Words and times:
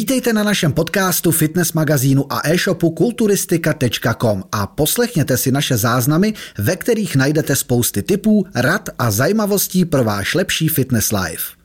Vítejte 0.00 0.32
na 0.32 0.42
našem 0.42 0.72
podcastu, 0.72 1.32
fitness 1.32 1.72
magazínu 1.72 2.32
a 2.32 2.40
e-shopu 2.48 2.90
kulturistika.com 2.90 4.42
a 4.52 4.66
poslechněte 4.66 5.36
si 5.36 5.52
naše 5.52 5.76
záznamy, 5.76 6.34
ve 6.58 6.76
kterých 6.76 7.16
najdete 7.16 7.56
spousty 7.56 8.02
tipů, 8.02 8.46
rad 8.54 8.88
a 8.98 9.10
zajímavostí 9.10 9.84
pro 9.84 10.04
váš 10.04 10.34
lepší 10.34 10.68
fitness 10.68 11.12
life. 11.12 11.56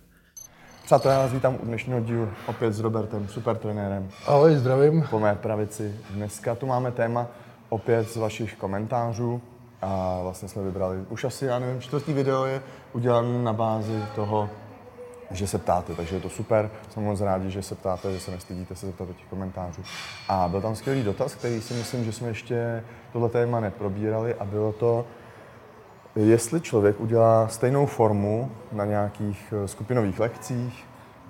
Přátelé, 0.86 1.13
já 1.13 1.20
vás 1.20 1.32
vítám 1.32 1.58
u 1.63 1.66
dnešního 1.66 2.00
dílu 2.00 2.29
opět 2.46 2.74
s 2.74 2.79
Robertem, 2.79 3.28
super 3.28 3.58
trenérem. 3.58 4.10
Ahoj, 4.26 4.56
zdravím. 4.56 5.04
Po 5.10 5.20
mé 5.20 5.36
pravici. 5.36 5.96
Dneska 6.10 6.56
tu 6.56 6.65
máme 6.65 6.92
téma 6.92 7.28
opět 7.70 8.10
z 8.10 8.15
vašich 8.15 8.56
komentářů 8.56 9.42
a 9.81 10.20
vlastně 10.22 10.47
jsme 10.47 10.63
vybrali, 10.63 10.97
už 11.10 11.24
asi, 11.24 11.46
já 11.46 11.60
nevím, 11.60 11.81
čtvrtý 11.81 12.13
video 12.13 12.46
je 12.46 12.62
udělané 12.94 13.44
na 13.44 13.54
bázi 13.54 14.04
toho, 14.15 14.49
že 15.31 15.47
se 15.47 15.57
ptáte, 15.57 15.96
takže 15.96 16.16
je 16.16 16.21
to 16.21 16.30
super. 16.30 16.70
Jsem 16.89 17.03
moc 17.03 17.21
rádi, 17.21 17.52
že 17.52 17.62
se 17.62 17.76
ptáte, 17.76 18.13
že 18.13 18.20
se 18.20 18.31
nestydíte 18.31 18.76
se 18.76 18.85
zeptat 18.85 19.08
do 19.08 19.13
těch 19.13 19.27
komentářů. 19.30 19.81
A 20.30 20.48
byl 20.48 20.62
tam 20.62 20.76
skvělý 20.76 21.04
dotaz, 21.04 21.36
který 21.36 21.62
si 21.62 21.73
myslím, 21.73 22.04
že 22.04 22.12
jsme 22.12 22.27
ještě 22.27 22.84
tohle 23.13 23.30
téma 23.30 23.59
neprobírali 23.59 24.36
a 24.36 24.45
bylo 24.45 24.72
to, 24.72 25.05
jestli 26.16 26.62
člověk 26.62 27.00
udělá 27.00 27.48
stejnou 27.48 27.86
formu 27.86 28.52
na 28.72 28.86
nějakých 28.86 29.53
eh, 29.64 29.67
skupinových 29.67 30.20
lekcích, 30.20 30.86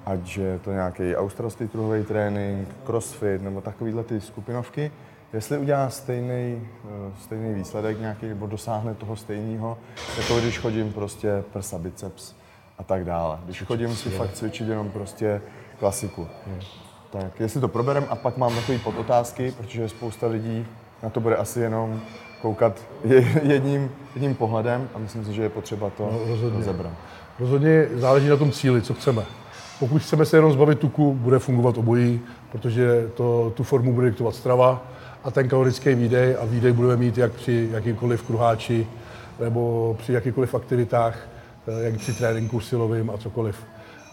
ať 0.05 0.37
je 0.37 0.59
to 0.59 0.71
nějaký 0.71 1.15
australský 1.15 1.67
kruhový 1.67 2.03
trénink, 2.03 2.67
crossfit 2.83 3.41
nebo 3.41 3.61
takovýhle 3.61 4.03
ty 4.03 4.21
skupinovky, 4.21 4.91
jestli 5.33 5.57
udělá 5.57 5.89
stejný, 5.89 6.67
eh, 6.85 7.11
stejný 7.21 7.53
výsledek 7.53 7.99
nějaký, 7.99 8.27
nebo 8.27 8.47
dosáhne 8.47 8.93
toho 8.95 9.15
stejného, 9.15 9.77
jako 10.17 10.39
když 10.39 10.59
chodím 10.59 10.93
prostě 10.93 11.43
prsa, 11.53 11.77
biceps 11.77 12.35
a 12.77 12.83
tak 12.83 13.05
dále. 13.05 13.37
Když 13.45 13.61
chodím 13.61 13.95
si 13.95 14.09
fakt 14.09 14.33
cvičit 14.33 14.67
jenom 14.67 14.89
prostě 14.89 15.41
klasiku. 15.79 16.27
Tak 17.09 17.39
jestli 17.39 17.61
to 17.61 17.67
proberem 17.67 18.05
a 18.09 18.15
pak 18.15 18.37
mám 18.37 18.55
takový 18.55 18.77
podotázky, 18.79 19.51
protože 19.57 19.89
spousta 19.89 20.27
lidí 20.27 20.65
na 21.03 21.09
to 21.09 21.19
bude 21.19 21.35
asi 21.35 21.59
jenom 21.59 22.01
koukat 22.41 22.81
jedním, 23.43 23.91
jedním 24.15 24.35
pohledem 24.35 24.89
a 24.93 24.97
myslím 24.99 25.25
si, 25.25 25.33
že 25.33 25.41
je 25.41 25.49
potřeba 25.49 25.89
to 25.89 26.09
No, 26.11 26.19
rozhodně. 26.27 26.57
rozebrat. 26.57 26.91
Rozhodně 27.39 27.87
záleží 27.93 28.27
na 28.27 28.37
tom 28.37 28.51
cíli, 28.51 28.81
co 28.81 28.93
chceme. 28.93 29.23
Pokud 29.79 30.01
chceme 30.01 30.25
se 30.25 30.37
jenom 30.37 30.51
zbavit 30.53 30.79
tuku, 30.79 31.13
bude 31.13 31.39
fungovat 31.39 31.77
obojí, 31.77 32.21
protože 32.51 33.09
to, 33.15 33.51
tu 33.55 33.63
formu 33.63 33.93
bude 33.93 34.07
diktovat 34.07 34.35
strava 34.35 34.83
a 35.23 35.31
ten 35.31 35.49
kalorický 35.49 35.95
výdej 35.95 36.35
a 36.39 36.45
výdej 36.45 36.71
budeme 36.71 36.97
mít 36.97 37.17
jak 37.17 37.31
při 37.31 37.69
jakýmkoliv 37.71 38.23
kruháči 38.23 38.87
nebo 39.39 39.95
při 39.99 40.13
jakýchkoliv 40.13 40.55
aktivitách, 40.55 41.27
jak 41.79 41.97
při 41.97 42.13
tréninku 42.13 42.59
silovým 42.59 43.09
a 43.09 43.17
cokoliv. 43.17 43.55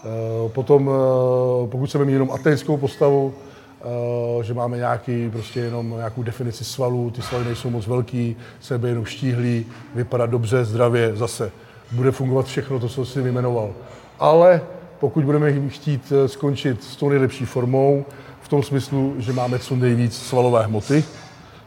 Eh, 0.05 0.49
Potom, 0.49 0.89
eh, 0.89 1.67
pokud 1.67 1.89
chceme 1.89 2.05
mít 2.05 2.13
jenom 2.13 2.31
atletickou 2.31 2.77
postavu, 2.77 3.33
eh, 3.33 4.43
že 4.43 4.53
máme 4.53 4.77
nějaký, 4.77 5.29
prostě 5.29 5.59
jenom 5.59 5.89
nějakou 5.89 6.23
definici 6.23 6.65
svalů, 6.65 7.11
ty 7.11 7.21
svaly 7.21 7.45
nejsou 7.45 7.69
moc 7.69 7.87
velký, 7.87 8.35
sebe 8.61 8.89
jenom 8.89 9.05
štíhlý, 9.05 9.65
vypadat 9.95 10.29
dobře, 10.29 10.65
zdravě, 10.65 11.15
zase 11.15 11.51
bude 11.91 12.11
fungovat 12.11 12.45
všechno 12.45 12.79
to, 12.79 12.89
co 12.89 13.05
jsi 13.05 13.21
vyjmenoval. 13.21 13.73
Ale 14.19 14.61
pokud 14.99 15.23
budeme 15.23 15.69
chtít 15.69 16.13
eh, 16.15 16.27
skončit 16.27 16.83
s 16.83 16.95
tou 16.95 17.09
nejlepší 17.09 17.45
formou, 17.45 18.05
v 18.41 18.47
tom 18.47 18.63
smyslu, 18.63 19.15
že 19.17 19.33
máme 19.33 19.59
co 19.59 19.75
nejvíc 19.75 20.17
svalové 20.17 20.65
hmoty, 20.65 21.03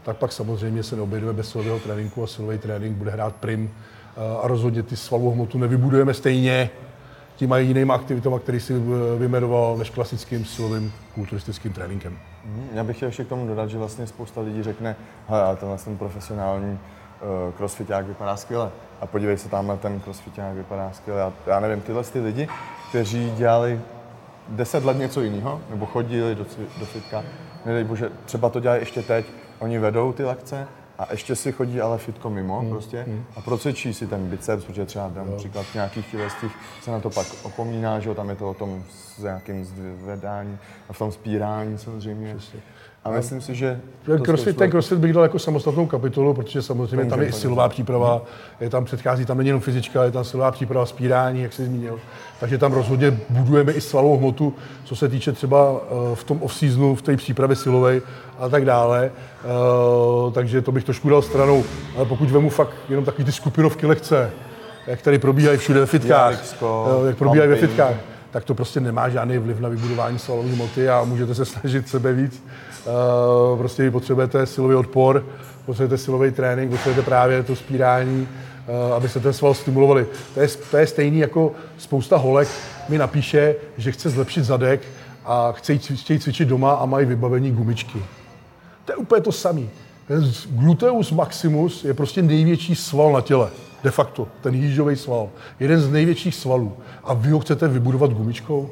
tak 0.02 0.16
pak 0.16 0.32
samozřejmě 0.32 0.82
se 0.82 0.96
neobejdeme 0.96 1.32
bez 1.32 1.50
silového 1.50 1.78
tréninku 1.78 2.22
a 2.22 2.26
silový 2.26 2.58
trénink 2.58 2.96
bude 2.96 3.10
hrát 3.10 3.36
prim 3.36 3.70
eh, 3.70 4.05
a 4.42 4.48
rozhodně 4.48 4.82
ty 4.82 4.96
svalovou 4.96 5.30
hmotu 5.30 5.58
nevybudujeme 5.58 6.14
stejně 6.14 6.70
těma 7.36 7.58
jinýma 7.58 7.94
aktivitama, 7.94 8.38
který 8.38 8.60
si 8.60 8.74
eh, 8.74 9.18
vyjmenoval, 9.18 9.76
než 9.76 9.90
klasickým 9.90 10.44
silovým 10.44 10.92
kulturistickým 11.14 11.72
tréninkem. 11.72 12.18
Mhm. 12.44 12.68
Já 12.72 12.84
bych 12.84 12.96
chtěl 12.96 13.08
ještě 13.08 13.24
k 13.24 13.28
tomu 13.28 13.46
dodat, 13.46 13.70
že 13.70 13.78
vlastně 13.78 14.06
spousta 14.06 14.40
lidí 14.40 14.62
řekne, 14.62 14.96
hele, 15.28 15.56
tenhle 15.56 15.78
ten 15.78 15.96
profesionální 15.96 16.72
uh, 16.72 17.54
crossfiták 17.54 18.06
vypadá 18.06 18.36
skvěle. 18.36 18.70
A 19.00 19.06
podívej 19.06 19.38
se, 19.38 19.48
tamhle 19.48 19.76
ten 19.76 20.00
crossfiták 20.00 20.54
vypadá 20.54 20.90
skvěle. 20.92 21.20
Já, 21.20 21.32
já 21.46 21.60
nevím, 21.60 21.80
tyhle 21.80 22.04
ty 22.04 22.20
lidi, 22.20 22.48
kteří 22.88 23.32
dělali 23.36 23.80
10 24.48 24.84
let 24.84 24.98
něco 24.98 25.20
jiného, 25.20 25.60
nebo 25.70 25.86
chodili 25.86 26.34
do, 26.34 26.46
do 26.78 26.86
fitka, 26.86 27.24
nedej 27.66 27.84
bože, 27.84 28.10
třeba 28.24 28.48
to 28.48 28.60
dělají 28.60 28.82
ještě 28.82 29.02
teď, 29.02 29.26
oni 29.58 29.78
vedou 29.78 30.12
ty 30.12 30.24
lekce 30.24 30.68
a 30.98 31.06
ještě 31.10 31.36
si 31.36 31.52
chodí 31.52 31.80
ale 31.80 31.98
fitko 31.98 32.30
mimo 32.30 32.60
Hmm, 32.60 32.70
prostě 32.70 33.06
a 33.36 33.40
procvičí 33.40 33.94
si 33.94 34.06
ten 34.06 34.26
biceps, 34.28 34.64
protože 34.64 34.86
třeba 34.86 35.08
dám 35.08 35.36
příklad 35.36 35.66
v 35.66 35.74
nějakých 35.74 36.06
těch 36.40 36.52
se 36.82 36.90
na 36.90 37.00
to 37.00 37.10
pak 37.10 37.26
opomíná, 37.42 38.00
že 38.00 38.08
jo, 38.08 38.14
tam 38.14 38.30
je 38.30 38.36
to 38.36 38.50
o 38.50 38.54
tom 38.54 38.84
s 38.90 39.18
nějakým 39.18 39.64
zvedání 40.02 40.58
a 40.88 40.92
v 40.92 40.98
tom 40.98 41.12
spírání 41.12 41.78
samozřejmě. 41.78 42.36
A 43.06 43.10
myslím 43.10 43.40
si, 43.40 43.54
že 43.54 43.80
Ten 44.06 44.22
crossfit, 44.22 44.56
ten 44.56 44.70
crossfit 44.70 44.98
bych 44.98 45.12
dal 45.12 45.22
jako 45.22 45.38
samostatnou 45.38 45.86
kapitolu, 45.86 46.34
protože 46.34 46.62
samozřejmě 46.62 47.06
tam 47.06 47.20
je 47.20 47.28
i 47.28 47.32
silová 47.32 47.68
příprava, 47.68 48.22
je 48.60 48.70
tam 48.70 48.84
předchází, 48.84 49.24
tam 49.24 49.38
není 49.38 49.48
jenom 49.48 49.60
fyzička, 49.60 50.04
je 50.04 50.10
tam 50.10 50.24
silová 50.24 50.50
příprava, 50.50 50.86
spírání, 50.86 51.42
jak 51.42 51.52
jsi 51.52 51.64
zmínil. 51.64 52.00
Takže 52.40 52.58
tam 52.58 52.72
rozhodně 52.72 53.18
budujeme 53.30 53.72
i 53.72 53.80
svalovou 53.80 54.18
hmotu, 54.18 54.54
co 54.84 54.96
se 54.96 55.08
týče 55.08 55.32
třeba 55.32 55.80
eh, 56.12 56.14
v 56.16 56.24
tom 56.24 56.42
off-seasonu, 56.42 56.94
v 56.94 57.02
té 57.02 57.16
přípravě 57.16 57.56
silové 57.56 58.00
a 58.38 58.48
tak 58.48 58.64
dále. 58.64 59.10
Eh, 59.44 60.32
Takže 60.32 60.62
to 60.62 60.72
bych 60.72 60.84
trošku 60.84 61.08
dal 61.08 61.22
stranou. 61.22 61.64
Ale 61.96 62.04
pokud 62.04 62.30
vemu 62.30 62.48
fakt 62.50 62.72
jenom 62.88 63.04
takový 63.04 63.24
ty 63.24 63.32
skupinovky 63.32 63.86
lekce, 63.86 64.30
jak 64.86 65.02
tady 65.02 65.18
probíhají 65.18 65.58
všude 65.58 65.80
ve 65.80 65.86
fitkách, 65.86 66.54
eh, 66.62 67.06
jak 67.06 67.16
probíhají 67.16 67.50
ve 67.50 67.56
fitkách, 67.56 67.94
tak 68.30 68.44
to 68.44 68.54
prostě 68.54 68.80
nemá 68.80 69.08
žádný 69.08 69.38
vliv 69.38 69.60
na 69.60 69.68
vybudování 69.68 70.18
svalové 70.18 70.48
hmoty 70.48 70.88
a 70.88 71.04
můžete 71.04 71.34
se 71.34 71.44
snažit 71.44 71.88
sebe 71.88 72.12
víc. 72.12 72.42
Uh, 72.86 73.58
prostě 73.58 73.82
vy 73.82 73.90
potřebujete 73.90 74.46
silový 74.46 74.74
odpor, 74.74 75.24
potřebujete 75.66 75.98
silový 75.98 76.30
trénink, 76.30 76.70
potřebujete 76.70 77.02
právě 77.02 77.42
to 77.42 77.56
spírání, 77.56 78.28
uh, 78.88 78.94
aby 78.94 79.08
se 79.08 79.20
ten 79.20 79.32
sval 79.32 79.54
stimulovali. 79.54 80.06
To 80.34 80.40
je, 80.40 80.48
to 80.70 80.76
je 80.76 80.86
stejný 80.86 81.18
jako 81.18 81.52
spousta 81.78 82.16
holek 82.16 82.48
mi 82.88 82.98
napíše, 82.98 83.54
že 83.76 83.92
chce 83.92 84.10
zlepšit 84.10 84.44
zadek 84.44 84.80
a 85.24 85.52
chce 85.52 85.78
chtějí 85.78 86.20
cvičit 86.20 86.48
doma 86.48 86.72
a 86.72 86.86
mají 86.86 87.06
vybavení 87.06 87.52
gumičky. 87.52 88.02
To 88.84 88.92
je 88.92 88.96
úplně 88.96 89.20
to 89.20 89.32
samý. 89.32 89.70
Ten 90.08 90.32
gluteus 90.48 91.12
maximus 91.12 91.84
je 91.84 91.94
prostě 91.94 92.22
největší 92.22 92.74
sval 92.74 93.12
na 93.12 93.20
těle. 93.20 93.50
De 93.84 93.90
facto, 93.90 94.28
ten 94.40 94.54
jížový 94.54 94.96
sval. 94.96 95.28
Jeden 95.60 95.80
z 95.80 95.90
největších 95.90 96.34
svalů. 96.34 96.76
A 97.04 97.14
vy 97.14 97.30
ho 97.30 97.40
chcete 97.40 97.68
vybudovat 97.68 98.12
gumičkou? 98.12 98.70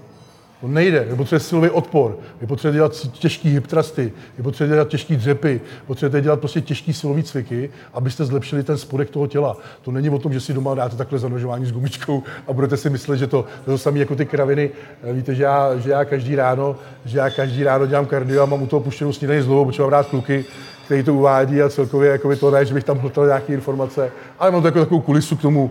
To 0.64 0.68
nejde. 0.68 1.00
Vy 1.00 1.16
potřebujete 1.16 1.44
silový 1.44 1.70
odpor, 1.70 2.18
vy 2.40 2.46
potřebujete 2.46 2.76
dělat 2.76 3.06
těžký 3.12 3.50
hip 3.50 3.66
thrusty, 3.66 4.12
vy 4.36 4.42
potřebujete 4.42 4.74
dělat 4.74 4.88
těžký 4.88 5.16
dřepy, 5.16 5.60
potřebujete 5.86 6.20
dělat 6.20 6.40
prostě 6.40 6.60
těžký 6.60 6.92
silový 6.92 7.22
cviky, 7.22 7.70
abyste 7.94 8.24
zlepšili 8.24 8.62
ten 8.62 8.78
spodek 8.78 9.10
toho 9.10 9.26
těla. 9.26 9.56
To 9.82 9.90
není 9.90 10.10
o 10.10 10.18
tom, 10.18 10.32
že 10.32 10.40
si 10.40 10.52
doma 10.52 10.74
dáte 10.74 10.96
takhle 10.96 11.18
zanožování 11.18 11.66
s 11.66 11.72
gumičkou 11.72 12.22
a 12.48 12.52
budete 12.52 12.76
si 12.76 12.90
myslet, 12.90 13.16
že 13.16 13.26
to, 13.26 13.44
to 13.64 13.70
je 13.70 13.74
to 13.74 13.78
samé 13.78 13.98
jako 13.98 14.16
ty 14.16 14.26
kraviny. 14.26 14.70
Víte, 15.12 15.34
že 15.34 15.42
já, 15.42 15.76
že 15.76 15.90
já 15.90 16.04
každý 16.04 16.36
ráno, 16.36 16.76
že 17.04 17.18
já 17.18 17.30
každý 17.30 17.64
ráno 17.64 17.86
dělám 17.86 18.06
kardio 18.06 18.42
a 18.42 18.46
mám 18.46 18.62
u 18.62 18.66
toho 18.66 18.80
puštěnou 18.80 19.12
snídaní 19.12 19.42
znovu, 19.42 19.64
protože 19.64 19.82
mám 19.82 19.90
rád 19.90 20.06
kluky, 20.06 20.44
který 20.84 21.02
to 21.02 21.14
uvádí 21.14 21.62
a 21.62 21.68
celkově 21.68 22.10
jako 22.10 22.36
to 22.36 22.50
ne, 22.50 22.64
že 22.64 22.74
bych 22.74 22.84
tam 22.84 22.98
hltal 22.98 23.26
nějaké 23.26 23.52
informace, 23.52 24.10
ale 24.38 24.50
mám 24.50 24.62
to 24.62 24.68
jako 24.68 24.78
takovou 24.78 25.00
kulisu 25.00 25.36
k 25.36 25.42
tomu, 25.42 25.70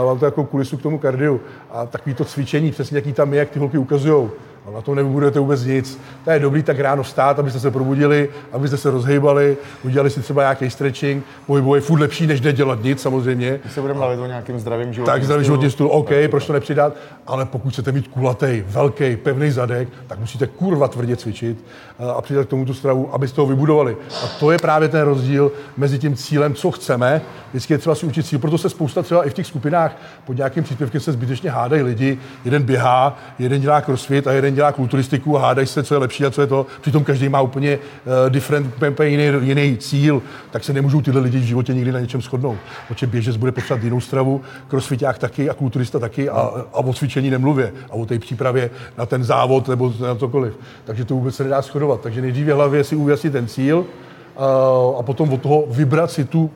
uh, 0.00 0.06
mám 0.06 0.18
to 0.18 0.24
jako 0.24 0.44
kulisu 0.44 0.76
k 0.76 0.82
tomu 0.82 0.98
kardiu 0.98 1.40
a 1.70 1.86
takový 1.86 2.14
to 2.14 2.24
cvičení, 2.24 2.70
přesně 2.70 2.98
jaký 2.98 3.12
tam 3.12 3.32
je, 3.32 3.38
jak 3.38 3.50
ty 3.50 3.58
holky 3.58 3.78
ukazují. 3.78 4.30
No, 4.66 4.72
na 4.72 4.80
tom 4.80 4.94
nebudete 4.94 5.38
vůbec 5.38 5.64
nic. 5.64 6.00
To 6.24 6.30
je 6.30 6.38
dobrý 6.38 6.62
tak 6.62 6.80
ráno 6.80 7.02
vstát, 7.02 7.38
abyste 7.38 7.60
se 7.60 7.70
probudili, 7.70 8.28
abyste 8.52 8.76
se 8.76 8.90
rozhejbali, 8.90 9.56
udělali 9.84 10.10
si 10.10 10.20
třeba 10.20 10.42
nějaký 10.42 10.70
stretching, 10.70 11.24
pohybový 11.46 11.78
je 11.78 11.80
furt 11.80 12.00
lepší, 12.00 12.26
než 12.26 12.40
nedělat 12.40 12.82
nic 12.82 13.00
samozřejmě. 13.00 13.58
Když 13.62 13.72
se 13.72 13.80
budeme 13.80 14.00
bavit 14.00 14.20
o 14.20 14.26
nějakým 14.26 14.58
zdravým 14.58 14.92
životním 14.92 15.14
Tak 15.14 15.24
zdravý 15.24 15.44
životní 15.44 15.70
styl, 15.70 15.88
OK, 15.90 16.10
proč 16.30 16.46
to 16.46 16.52
nepřidat, 16.52 16.96
ale 17.26 17.44
pokud 17.44 17.72
chcete 17.72 17.92
mít 17.92 18.08
kulatý, 18.08 18.62
velký, 18.66 19.16
pevný 19.16 19.50
zadek, 19.50 19.88
tak 20.06 20.18
musíte 20.18 20.46
kurva 20.46 20.88
tvrdě 20.88 21.16
cvičit 21.16 21.64
eh, 21.98 22.04
a 22.16 22.20
přidat 22.20 22.46
k 22.46 22.50
tomu 22.50 22.64
tu 22.64 22.74
stravu, 22.74 23.14
abyste 23.14 23.40
ho 23.40 23.46
vybudovali. 23.46 23.96
A 24.24 24.26
to 24.40 24.50
je 24.50 24.58
právě 24.58 24.88
ten 24.88 25.00
rozdíl 25.00 25.52
mezi 25.76 25.98
tím 25.98 26.16
cílem, 26.16 26.54
co 26.54 26.70
chceme. 26.70 27.22
Vždycky 27.50 27.74
je 27.74 27.78
třeba 27.78 27.94
si 27.94 28.06
učit 28.06 28.26
cíl, 28.26 28.38
proto 28.38 28.58
se 28.58 28.68
spousta 28.68 29.02
třeba 29.02 29.24
i 29.24 29.30
v 29.30 29.34
těch 29.34 29.46
skupinách 29.46 29.96
pod 30.26 30.36
nějakým 30.36 30.64
příspěvkem 30.64 31.00
se 31.00 31.12
zbytečně 31.12 31.50
hádají 31.50 31.82
lidi. 31.82 32.18
Jeden 32.44 32.62
běhá, 32.62 33.18
jeden 33.38 33.60
dělá 33.60 33.80
crossfit 33.80 34.26
a 34.26 34.32
jeden 34.32 34.51
dělá 34.54 34.72
kulturistiku 34.72 35.38
a 35.38 35.40
hádají 35.40 35.66
se, 35.66 35.82
co 35.82 35.94
je 35.94 35.98
lepší 35.98 36.24
a 36.24 36.30
co 36.30 36.40
je 36.40 36.46
to. 36.46 36.66
Přitom 36.80 37.04
každý 37.04 37.28
má 37.28 37.40
úplně 37.40 37.78
uh, 37.78 38.30
different, 38.30 38.74
úplně 38.90 39.08
jiný, 39.08 39.48
jiný 39.48 39.76
cíl, 39.76 40.22
tak 40.50 40.64
se 40.64 40.72
nemůžou 40.72 41.00
tyhle 41.00 41.20
lidi 41.20 41.38
v 41.38 41.42
životě 41.42 41.74
nikdy 41.74 41.92
na 41.92 42.00
něčem 42.00 42.22
shodnout. 42.22 42.58
Protože 42.88 43.06
běžec 43.06 43.36
bude 43.36 43.52
potřebovat 43.52 43.84
jinou 43.84 44.00
stravu, 44.00 44.40
crossfiták 44.68 45.18
taky 45.18 45.50
a 45.50 45.54
kulturista 45.54 45.98
taky 45.98 46.28
a, 46.28 46.40
a 46.72 46.78
o 46.78 46.92
cvičení 46.92 47.30
nemluvě 47.30 47.72
a 47.90 47.92
o 47.92 48.06
té 48.06 48.18
přípravě 48.18 48.70
na 48.98 49.06
ten 49.06 49.24
závod 49.24 49.68
nebo 49.68 49.94
na 50.00 50.14
cokoliv. 50.14 50.58
Takže 50.84 51.04
to 51.04 51.14
vůbec 51.14 51.36
se 51.36 51.44
nedá 51.44 51.62
shodovat. 51.62 52.00
Takže 52.00 52.20
nejdříve 52.20 52.52
hlavě 52.52 52.84
si 52.84 52.96
ujasnit 52.96 53.32
ten 53.32 53.48
cíl 53.48 53.78
uh, 53.78 54.98
a 54.98 55.02
potom 55.02 55.32
od 55.32 55.42
toho 55.42 55.64
vybrat 55.68 56.10
si 56.10 56.24
tu 56.24 56.50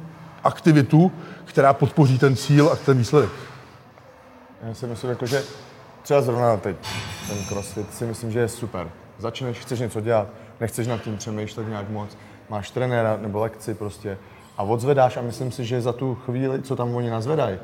aktivitu, 0.45 1.13
která 1.45 1.73
podpoří 1.73 2.19
ten 2.19 2.37
cíl 2.37 2.69
a 2.73 2.77
ten 2.77 2.99
výsledek. 2.99 3.31
Já 4.69 4.75
si 4.75 4.87
myslím, 4.87 5.11
jako, 5.11 5.27
že 5.27 5.43
třeba 6.07 6.23
zrovna 6.23 6.57
teď 6.57 6.77
ten 7.29 7.45
crossfit 7.49 7.95
si 7.95 8.05
myslím, 8.05 8.31
že 8.31 8.39
je 8.39 8.49
super. 8.49 8.89
začneš, 9.19 9.59
chceš 9.59 9.81
něco 9.81 10.01
dělat, 10.01 10.29
nechceš 10.61 10.87
nad 10.87 11.03
tím 11.03 11.17
přemýšlet 11.17 11.69
nějak 11.69 11.91
moc, 11.91 12.17
máš 12.49 12.71
trenéra 12.71 13.19
nebo 13.21 13.39
lekci 13.39 13.75
prostě 13.75 14.19
a 14.57 14.63
odzvedáš 14.63 15.17
a 15.17 15.23
myslím 15.23 15.53
si, 15.53 15.65
že 15.65 15.81
za 15.81 15.93
tu 15.93 16.15
chvíli, 16.15 16.63
co 16.63 16.77
tam 16.77 16.95
oni 16.95 17.11
nazvedají, 17.11 17.59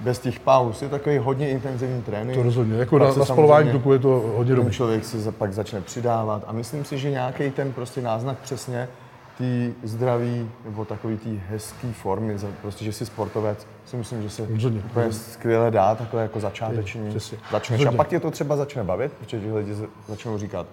bez 0.00 0.18
těch 0.18 0.40
pauz, 0.40 0.82
je 0.82 0.88
takový 0.88 1.18
hodně 1.18 1.50
intenzivní 1.50 2.02
trénink. 2.02 2.36
To 2.36 2.42
rozhodně, 2.42 2.78
jako 2.78 2.98
na, 2.98 3.14
na 3.14 3.24
spalování 3.24 3.70
tuku 3.70 3.92
je 3.92 3.98
to 3.98 4.32
hodně 4.36 4.54
dobrý. 4.54 4.74
Člověk 4.74 5.04
si 5.04 5.32
pak 5.32 5.52
začne 5.52 5.80
přidávat 5.80 6.44
a 6.46 6.52
myslím 6.52 6.84
si, 6.84 6.98
že 6.98 7.10
nějaký 7.10 7.50
ten 7.50 7.72
prostě 7.72 8.02
náznak 8.02 8.38
přesně 8.38 8.88
ty 9.38 9.74
zdraví 9.82 10.50
nebo 10.64 10.84
takový 10.84 11.16
ty 11.16 11.42
hezký 11.48 11.92
formy, 11.92 12.36
prostě, 12.62 12.84
že 12.84 12.92
jsi 12.92 13.06
sportovec, 13.06 13.66
si 13.84 13.96
myslím, 13.96 14.22
že 14.22 14.30
se 14.30 14.46
rozhodně, 14.46 14.80
úplně 14.80 15.06
rozhodně. 15.06 15.32
skvěle 15.32 15.70
dá, 15.70 15.94
takhle 15.94 16.22
jako 16.22 16.40
začáteční. 16.40 17.18
Začneš 17.50 17.86
a 17.86 17.92
pak 17.92 18.08
tě 18.08 18.20
to 18.20 18.30
třeba 18.30 18.56
začne 18.56 18.84
bavit, 18.84 19.12
protože 19.12 19.54
lidi 19.54 19.74
začnou 20.08 20.38
říkat, 20.38 20.66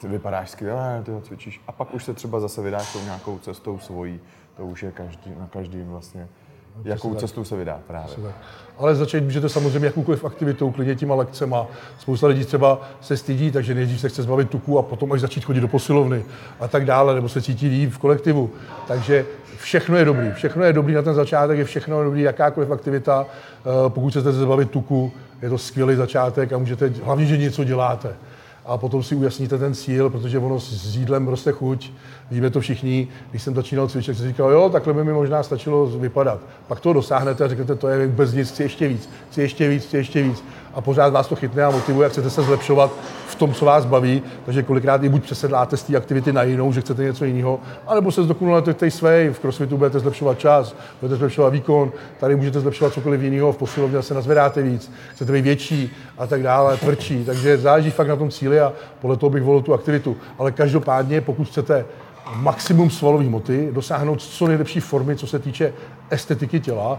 ty 0.00 0.08
vypadáš 0.08 0.50
skvěle, 0.50 1.02
ty 1.04 1.10
ho 1.10 1.20
cvičíš 1.20 1.60
a 1.66 1.72
pak 1.72 1.94
už 1.94 2.04
se 2.04 2.14
třeba 2.14 2.40
zase 2.40 2.62
vydáš 2.62 2.92
tou 2.92 3.04
nějakou 3.04 3.38
cestou 3.38 3.78
svojí, 3.78 4.20
to 4.56 4.66
už 4.66 4.82
je 4.82 4.92
každý, 4.92 5.30
na 5.38 5.46
každým 5.46 5.88
vlastně 5.88 6.28
jakou 6.84 7.14
cestou 7.14 7.44
se 7.44 7.56
vydá 7.56 7.80
právě. 7.86 8.14
Ale 8.78 8.94
začít 8.94 9.20
můžete 9.20 9.48
samozřejmě 9.48 9.86
jakoukoliv 9.86 10.24
aktivitou, 10.24 10.70
klidně 10.70 10.94
těma 10.94 11.14
lekcema. 11.14 11.66
Spousta 11.98 12.26
lidí 12.26 12.44
třeba 12.44 12.80
se 13.00 13.16
stydí, 13.16 13.50
takže 13.50 13.74
nejdřív 13.74 14.00
se 14.00 14.08
chce 14.08 14.22
zbavit 14.22 14.50
tuku 14.50 14.78
a 14.78 14.82
potom 14.82 15.12
až 15.12 15.20
začít 15.20 15.44
chodit 15.44 15.60
do 15.60 15.68
posilovny 15.68 16.24
a 16.60 16.68
tak 16.68 16.84
dále, 16.84 17.14
nebo 17.14 17.28
se 17.28 17.42
cítí 17.42 17.68
líp 17.68 17.92
v 17.92 17.98
kolektivu. 17.98 18.50
Takže 18.88 19.26
všechno 19.56 19.96
je 19.96 20.04
dobrý. 20.04 20.32
Všechno 20.32 20.64
je 20.64 20.72
dobrý 20.72 20.94
na 20.94 21.02
ten 21.02 21.14
začátek, 21.14 21.58
je 21.58 21.64
všechno 21.64 22.04
dobrý, 22.04 22.22
jakákoliv 22.22 22.70
aktivita. 22.70 23.26
Eh, 23.26 23.70
pokud 23.88 24.10
chcete 24.10 24.32
se 24.32 24.38
zbavit 24.38 24.70
tuku, 24.70 25.12
je 25.42 25.50
to 25.50 25.58
skvělý 25.58 25.94
začátek 25.94 26.52
a 26.52 26.58
můžete, 26.58 26.92
hlavně, 27.04 27.26
že 27.26 27.36
něco 27.36 27.64
děláte 27.64 28.16
a 28.66 28.78
potom 28.78 29.02
si 29.02 29.14
ujasníte 29.14 29.58
ten 29.58 29.74
cíl, 29.74 30.10
protože 30.10 30.38
ono 30.38 30.60
s 30.60 30.96
jídlem 30.96 31.28
roste 31.28 31.52
chuť, 31.52 31.90
víme 32.30 32.50
to 32.50 32.60
všichni. 32.60 33.08
Když 33.30 33.42
jsem 33.42 33.54
začínal 33.54 33.88
cvičit, 33.88 34.16
jsem 34.16 34.28
říkal, 34.28 34.50
jo, 34.50 34.68
takhle 34.68 34.92
by 34.92 35.04
mi 35.04 35.12
možná 35.12 35.42
stačilo 35.42 35.86
vypadat. 35.86 36.40
Pak 36.68 36.80
to 36.80 36.92
dosáhnete 36.92 37.44
a 37.44 37.48
řeknete, 37.48 37.74
to 37.74 37.88
je 37.88 38.06
vůbec 38.06 38.32
nic, 38.32 38.50
chci 38.50 38.62
ještě 38.62 38.88
víc, 38.88 39.08
chci 39.30 39.40
ještě 39.40 39.68
víc, 39.68 39.84
chci 39.84 39.96
ještě 39.96 40.22
víc. 40.22 40.44
A 40.74 40.80
pořád 40.80 41.12
vás 41.12 41.26
to 41.26 41.36
chytne 41.36 41.64
a 41.64 41.70
motivuje, 41.70 42.06
a 42.06 42.10
chcete 42.10 42.30
se 42.30 42.42
zlepšovat 42.42 42.90
v 43.26 43.34
tom, 43.34 43.54
co 43.54 43.64
vás 43.64 43.86
baví. 43.86 44.22
Takže 44.44 44.62
kolikrát 44.62 45.02
i 45.02 45.08
buď 45.08 45.22
přesedláte 45.22 45.76
z 45.76 45.82
té 45.82 45.96
aktivity 45.96 46.32
na 46.32 46.42
jinou, 46.42 46.72
že 46.72 46.80
chcete 46.80 47.02
něco 47.02 47.24
jiného, 47.24 47.60
anebo 47.86 48.12
se 48.12 48.22
zdokonalujete 48.22 48.72
v 48.72 48.76
té 48.76 48.90
své. 48.90 49.30
V 49.30 49.38
crossfitu 49.38 49.76
budete 49.76 50.00
zlepšovat 50.00 50.38
čas, 50.38 50.76
budete 51.00 51.16
zlepšovat 51.16 51.48
výkon, 51.48 51.92
tady 52.20 52.36
můžete 52.36 52.60
zlepšovat 52.60 52.92
cokoliv 52.92 53.22
jiného, 53.22 53.52
v 53.52 53.56
posilovně 53.56 54.02
se 54.02 54.14
nazvedáte 54.14 54.62
víc, 54.62 54.92
chcete 55.14 55.32
být 55.32 55.42
větší 55.42 55.92
a 56.18 56.26
tak 56.26 56.42
dále, 56.42 56.76
tvrdší. 56.76 57.24
Takže 57.24 57.58
záleží 57.58 57.90
fakt 57.90 58.08
na 58.08 58.16
tom 58.16 58.30
cíli 58.30 58.60
a 58.60 58.72
podle 59.00 59.16
toho 59.16 59.30
bych 59.30 59.42
volil 59.42 59.62
tu 59.62 59.74
aktivitu. 59.74 60.16
Ale 60.38 60.52
každopádně, 60.52 61.20
pokud 61.20 61.48
chcete 61.48 61.84
maximum 62.34 62.90
svalové 62.90 63.24
moty, 63.24 63.68
dosáhnout 63.72 64.22
co 64.22 64.46
nejlepší 64.46 64.80
formy, 64.80 65.16
co 65.16 65.26
se 65.26 65.38
týče 65.38 65.72
estetiky 66.10 66.60
těla, 66.60 66.98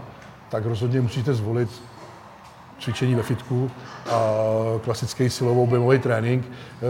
tak 0.50 0.66
rozhodně 0.66 1.00
musíte 1.00 1.34
zvolit 1.34 1.68
cvičení 2.80 3.14
ve 3.14 3.22
fitku 3.22 3.70
a 4.10 4.20
klasický 4.84 5.30
silovou 5.30 5.62
objemový 5.62 5.98
trénink, 5.98 6.44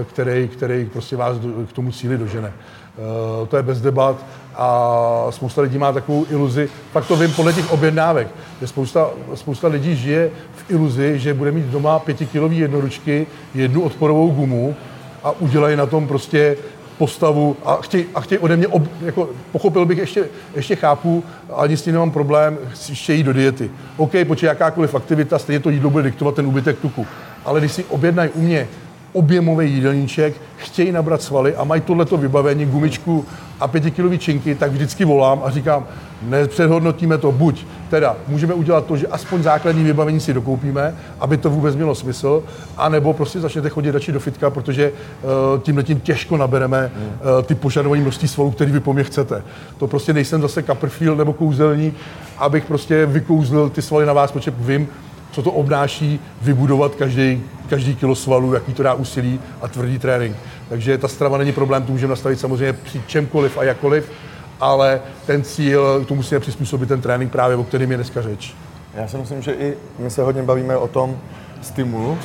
který, 0.05 0.49
který 0.49 0.85
prostě 0.93 1.17
vás 1.17 1.37
k 1.69 1.73
tomu 1.73 1.93
cíli 1.93 2.19
dožene. 2.19 2.53
Eh, 2.99 3.47
to 3.47 3.57
je 3.57 3.63
bez 3.63 3.81
debat 3.81 4.17
a 4.55 5.27
spousta 5.31 5.63
lidí 5.63 5.79
má 5.79 5.93
takovou 5.93 6.27
iluzi, 6.31 6.69
pak 6.93 7.07
to 7.07 7.17
vím 7.17 7.33
podle 7.33 7.53
těch 7.53 7.73
objednávek, 7.73 8.29
že 8.61 8.67
spousta, 8.67 9.11
spousta 9.35 9.69
lidí 9.69 9.97
žije 9.97 10.31
v 10.55 10.71
iluzi, 10.71 11.19
že 11.19 11.35
bude 11.35 11.53
mít 11.53 11.67
doma 11.67 11.99
pětikilový 11.99 12.59
jednoručky, 12.59 13.27
jednu 13.55 13.83
odporovou 13.83 14.31
gumu 14.31 14.77
a 15.25 15.31
udělají 15.31 15.77
na 15.77 15.87
tom 15.87 16.09
prostě 16.09 16.57
postavu 16.99 17.57
a 17.65 17.77
chtějí, 17.77 18.05
a 18.15 18.21
chtějí 18.21 18.39
ode 18.39 18.57
mě, 18.57 18.69
ob, 18.69 18.83
jako, 19.01 19.29
pochopil 19.53 19.85
bych, 19.85 19.99
ještě, 19.99 20.29
ještě 20.55 20.77
chápu, 20.77 21.25
ani 21.57 21.77
s 21.77 21.83
tím 21.83 21.93
nemám 21.93 22.11
problém, 22.11 22.59
ještě 22.89 23.15
jít 23.15 23.23
do 23.23 23.33
diety. 23.33 23.71
OK, 23.97 24.13
počkej, 24.27 24.47
jakákoliv 24.47 24.95
aktivita, 24.95 25.39
stejně 25.39 25.61
to 25.61 25.71
jídlo 25.71 25.91
bude 25.91 26.05
diktovat 26.05 26.35
ten 26.35 26.47
úbytek 26.47 26.79
tuku. 26.79 27.07
Ale 27.45 27.61
když 27.61 27.73
si 27.73 27.85
objednají 27.85 28.31
u 28.31 28.41
mě 28.41 28.69
objemový 29.13 29.73
jídelníček, 29.73 30.35
chtějí 30.57 30.93
nabrat 30.93 31.23
svaly 31.23 31.57
a 31.57 31.65
mají 31.65 31.81
tohleto 31.81 32.17
vybavení, 32.17 32.67
gumičku 32.67 33.25
a 33.61 33.69
pětikilový 33.69 34.19
činky, 34.19 34.55
tak 34.55 34.73
vždycky 34.73 35.05
volám 35.05 35.41
a 35.45 35.51
říkám, 35.51 35.87
nepředhodnotíme 36.23 37.19
to, 37.19 37.33
buď 37.33 37.65
teda 37.91 38.17
můžeme 38.29 38.55
udělat 38.55 38.87
to, 38.87 38.97
že 38.97 39.07
aspoň 39.07 39.43
základní 39.43 39.85
vybavení 39.85 40.21
si 40.21 40.35
dokoupíme, 40.35 40.95
aby 41.21 41.37
to 41.37 41.51
vůbec 41.51 41.77
mělo 41.77 41.95
smysl, 41.95 42.43
anebo 42.77 43.13
prostě 43.13 43.41
začnete 43.41 43.69
chodit 43.69 43.91
radši 43.91 44.13
do 44.13 44.21
fitka, 44.21 44.51
protože 44.51 44.93
uh, 44.93 45.61
tímhle 45.61 45.85
tím 45.85 46.01
těžko 46.01 46.37
nabereme 46.37 46.91
uh, 46.95 47.43
ty 47.43 47.55
požadované 47.55 48.03
množství 48.03 48.29
svalů, 48.29 48.51
který 48.51 48.73
vy 48.73 48.81
po 48.81 48.93
mně 48.93 49.05
chcete. 49.05 49.43
To 49.79 49.87
prostě 49.87 50.13
nejsem 50.13 50.43
zase 50.43 50.63
Copperfield 50.63 51.19
nebo 51.19 51.33
kouzelník, 51.33 51.95
abych 52.39 52.65
prostě 52.65 53.07
vykouzlil 53.07 53.71
ty 53.71 53.83
svaly 53.83 54.07
na 54.07 54.13
vás, 54.13 54.33
protože 54.33 54.53
vím, 54.59 54.89
co 55.37 55.43
to 55.43 55.53
obnáší 55.53 56.21
vybudovat 56.43 56.95
každý, 56.95 57.43
každý 57.69 57.97
kilo 57.97 58.15
svalů, 58.15 58.55
jaký 58.55 58.75
to 58.75 58.83
dá 58.83 58.95
úsilí 58.95 59.41
a 59.63 59.69
tvrdý 59.69 59.99
trénink. 59.99 60.37
Takže 60.69 60.99
ta 60.99 61.09
strava 61.09 61.39
není 61.39 61.53
problém, 61.53 61.83
to 61.83 61.93
můžeme 61.93 62.11
nastavit 62.11 62.41
samozřejmě 62.41 62.73
při 62.73 63.03
čemkoliv 63.07 63.59
a 63.59 63.65
jakkoliv, 63.65 64.13
ale 64.61 65.01
ten 65.27 65.43
cíl, 65.43 66.05
to 66.05 66.15
musíme 66.15 66.41
přizpůsobit 66.41 66.89
ten 66.89 67.01
trénink 67.01 67.33
právě, 67.33 67.57
o 67.57 67.65
kterém 67.65 67.91
je 67.91 67.97
dneska 67.97 68.23
řeč. 68.23 68.55
Já 68.95 69.09
si 69.09 69.17
myslím, 69.17 69.43
že 69.43 69.53
i 69.53 69.75
my 69.99 70.11
se 70.11 70.23
hodně 70.23 70.43
bavíme 70.43 70.77
o 70.77 70.89
tom 70.89 71.19
stimulu, 71.63 72.19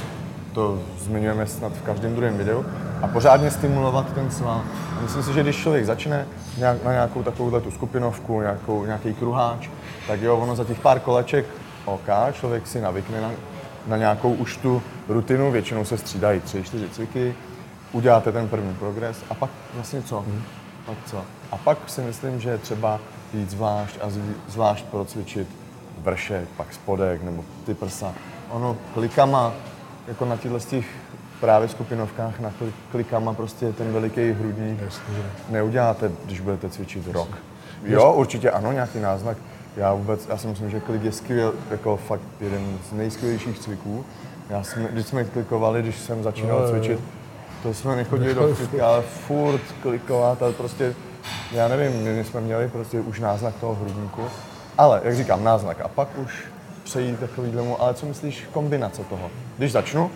to 0.54 0.80
zmiňujeme 1.00 1.48
snad 1.48 1.74
v 1.74 1.82
každém 1.82 2.16
druhém 2.16 2.38
videu, 2.38 2.66
a 3.02 3.08
pořádně 3.08 3.52
stimulovat 3.52 4.14
ten 4.14 4.32
sval. 4.32 4.62
Myslím 5.04 5.24
si, 5.24 5.34
že 5.34 5.44
když 5.44 5.56
člověk 5.56 5.86
začne 5.86 6.28
nějak, 6.58 6.84
na 6.84 6.92
nějakou 6.92 7.24
takovou 7.24 7.60
tu 7.60 7.72
skupinovku, 7.72 8.42
nějakou, 8.42 8.86
nějaký 8.86 9.14
kruháč, 9.14 9.70
tak 10.08 10.22
jo, 10.22 10.38
ono 10.38 10.56
za 10.56 10.64
těch 10.64 10.80
pár 10.80 11.00
koleček 11.00 11.46
OK, 11.86 12.08
člověk 12.32 12.68
si 12.68 12.82
navykne 12.82 13.22
na, 13.22 13.32
na 13.88 13.98
nějakou 13.98 14.34
už 14.34 14.58
tu 14.58 14.84
rutinu, 15.08 15.52
většinou 15.52 15.86
se 15.86 15.98
střídají 15.98 16.40
tři, 16.40 16.64
čtyři 16.64 16.90
cviky, 16.90 17.36
uděláte 17.92 18.32
ten 18.32 18.48
první 18.48 18.74
progres 18.74 19.18
a 19.30 19.34
pak 19.34 19.50
vlastně 19.74 20.02
co? 20.02 20.20
Hmm. 20.20 20.44
Pak 20.86 20.98
co? 21.06 21.24
A 21.52 21.58
pak 21.58 21.78
si 21.88 22.02
myslím, 22.02 22.40
že 22.40 22.50
je 22.50 22.58
třeba 22.58 23.00
jít 23.34 23.50
zvlášť 23.50 23.98
a 24.02 24.06
zvlášť 24.48 24.86
procvičit 24.86 25.48
vršek, 25.98 26.50
pak 26.58 26.74
spodek 26.74 27.24
nebo 27.24 27.44
ty 27.66 27.74
prsa. 27.74 28.14
Ono 28.50 28.78
klikama, 28.94 29.54
jako 30.08 30.26
na 30.26 30.38
těchto 30.38 30.60
těch 30.60 30.86
právě 31.40 31.68
skupinovkách, 31.68 32.40
na 32.40 32.52
klikama 32.92 33.34
prostě 33.34 33.74
ten 33.74 33.94
veliký 33.94 34.32
hrudník 34.32 34.80
neuděláte, 35.50 36.12
když 36.26 36.40
budete 36.40 36.70
cvičit 36.70 37.08
rok. 37.08 37.30
Jo, 37.84 38.14
určitě 38.14 38.52
ano, 38.52 38.72
nějaký 38.72 39.00
náznak 39.00 39.38
já 39.78 39.94
vůbec, 39.94 40.28
já 40.30 40.38
si 40.38 40.48
myslím, 40.48 40.70
že 40.70 40.80
klik 40.80 41.04
je 41.04 41.12
skvěl, 41.12 41.54
jako 41.72 41.98
fakt 41.98 42.22
jeden 42.42 42.78
z 42.90 42.94
nejskvělějších 42.94 43.60
cviků. 43.60 44.06
Já 44.50 44.64
jsme, 44.64 44.90
když 44.92 45.06
jsme 45.06 45.24
klikovali, 45.24 45.82
když 45.82 46.00
jsem 46.00 46.24
začínal 46.24 46.60
no, 46.60 46.70
cvičit, 46.70 47.00
to 47.64 47.74
jsme 47.74 47.96
nechodili 47.96 48.34
do 48.34 48.56
fitka, 48.56 48.88
ale 48.88 49.02
furt 49.02 49.62
klikovat 49.82 50.44
a 50.44 50.52
prostě, 50.52 50.96
já 51.52 51.68
nevím, 51.68 52.16
my 52.16 52.24
jsme 52.24 52.42
měli 52.42 52.68
prostě 52.68 53.00
už 53.00 53.20
náznak 53.20 53.56
toho 53.60 53.76
hrudníku, 53.76 54.22
ale, 54.78 55.02
jak 55.04 55.16
říkám, 55.16 55.44
náznak 55.44 55.82
a 55.82 55.88
pak 55.88 56.08
už 56.18 56.44
přejít 56.84 57.20
takovýhlemu, 57.20 57.82
ale 57.82 57.94
co 57.94 58.06
myslíš 58.06 58.48
kombinace 58.54 59.04
toho? 59.04 59.32
Když 59.58 59.72
začnu, 59.72 60.12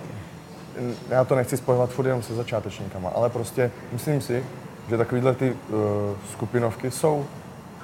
já 1.09 1.23
to 1.23 1.35
nechci 1.35 1.57
spojovat 1.57 1.89
furt 1.89 2.05
jenom 2.05 2.23
se 2.23 2.35
začátečníkama, 2.35 3.09
ale 3.09 3.29
prostě 3.29 3.71
myslím 3.91 4.21
si, 4.21 4.45
že 4.89 4.97
takovýhle 4.97 5.35
ty 5.35 5.51
uh, 5.51 5.77
skupinovky 6.31 6.91
jsou 6.91 7.25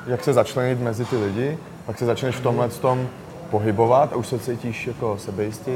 jak 0.07 0.23
se 0.23 0.33
začlenit 0.33 0.79
mezi 0.79 1.05
ty 1.05 1.17
lidi, 1.17 1.57
pak 1.85 1.97
se 1.99 2.05
začneš 2.05 2.35
v 2.35 2.43
tomhle 2.43 2.69
tom 2.69 3.07
pohybovat 3.49 4.13
a 4.13 4.15
už 4.15 4.27
se 4.27 4.39
cítíš 4.39 4.87
jako 4.87 5.17
sebejistý 5.17 5.71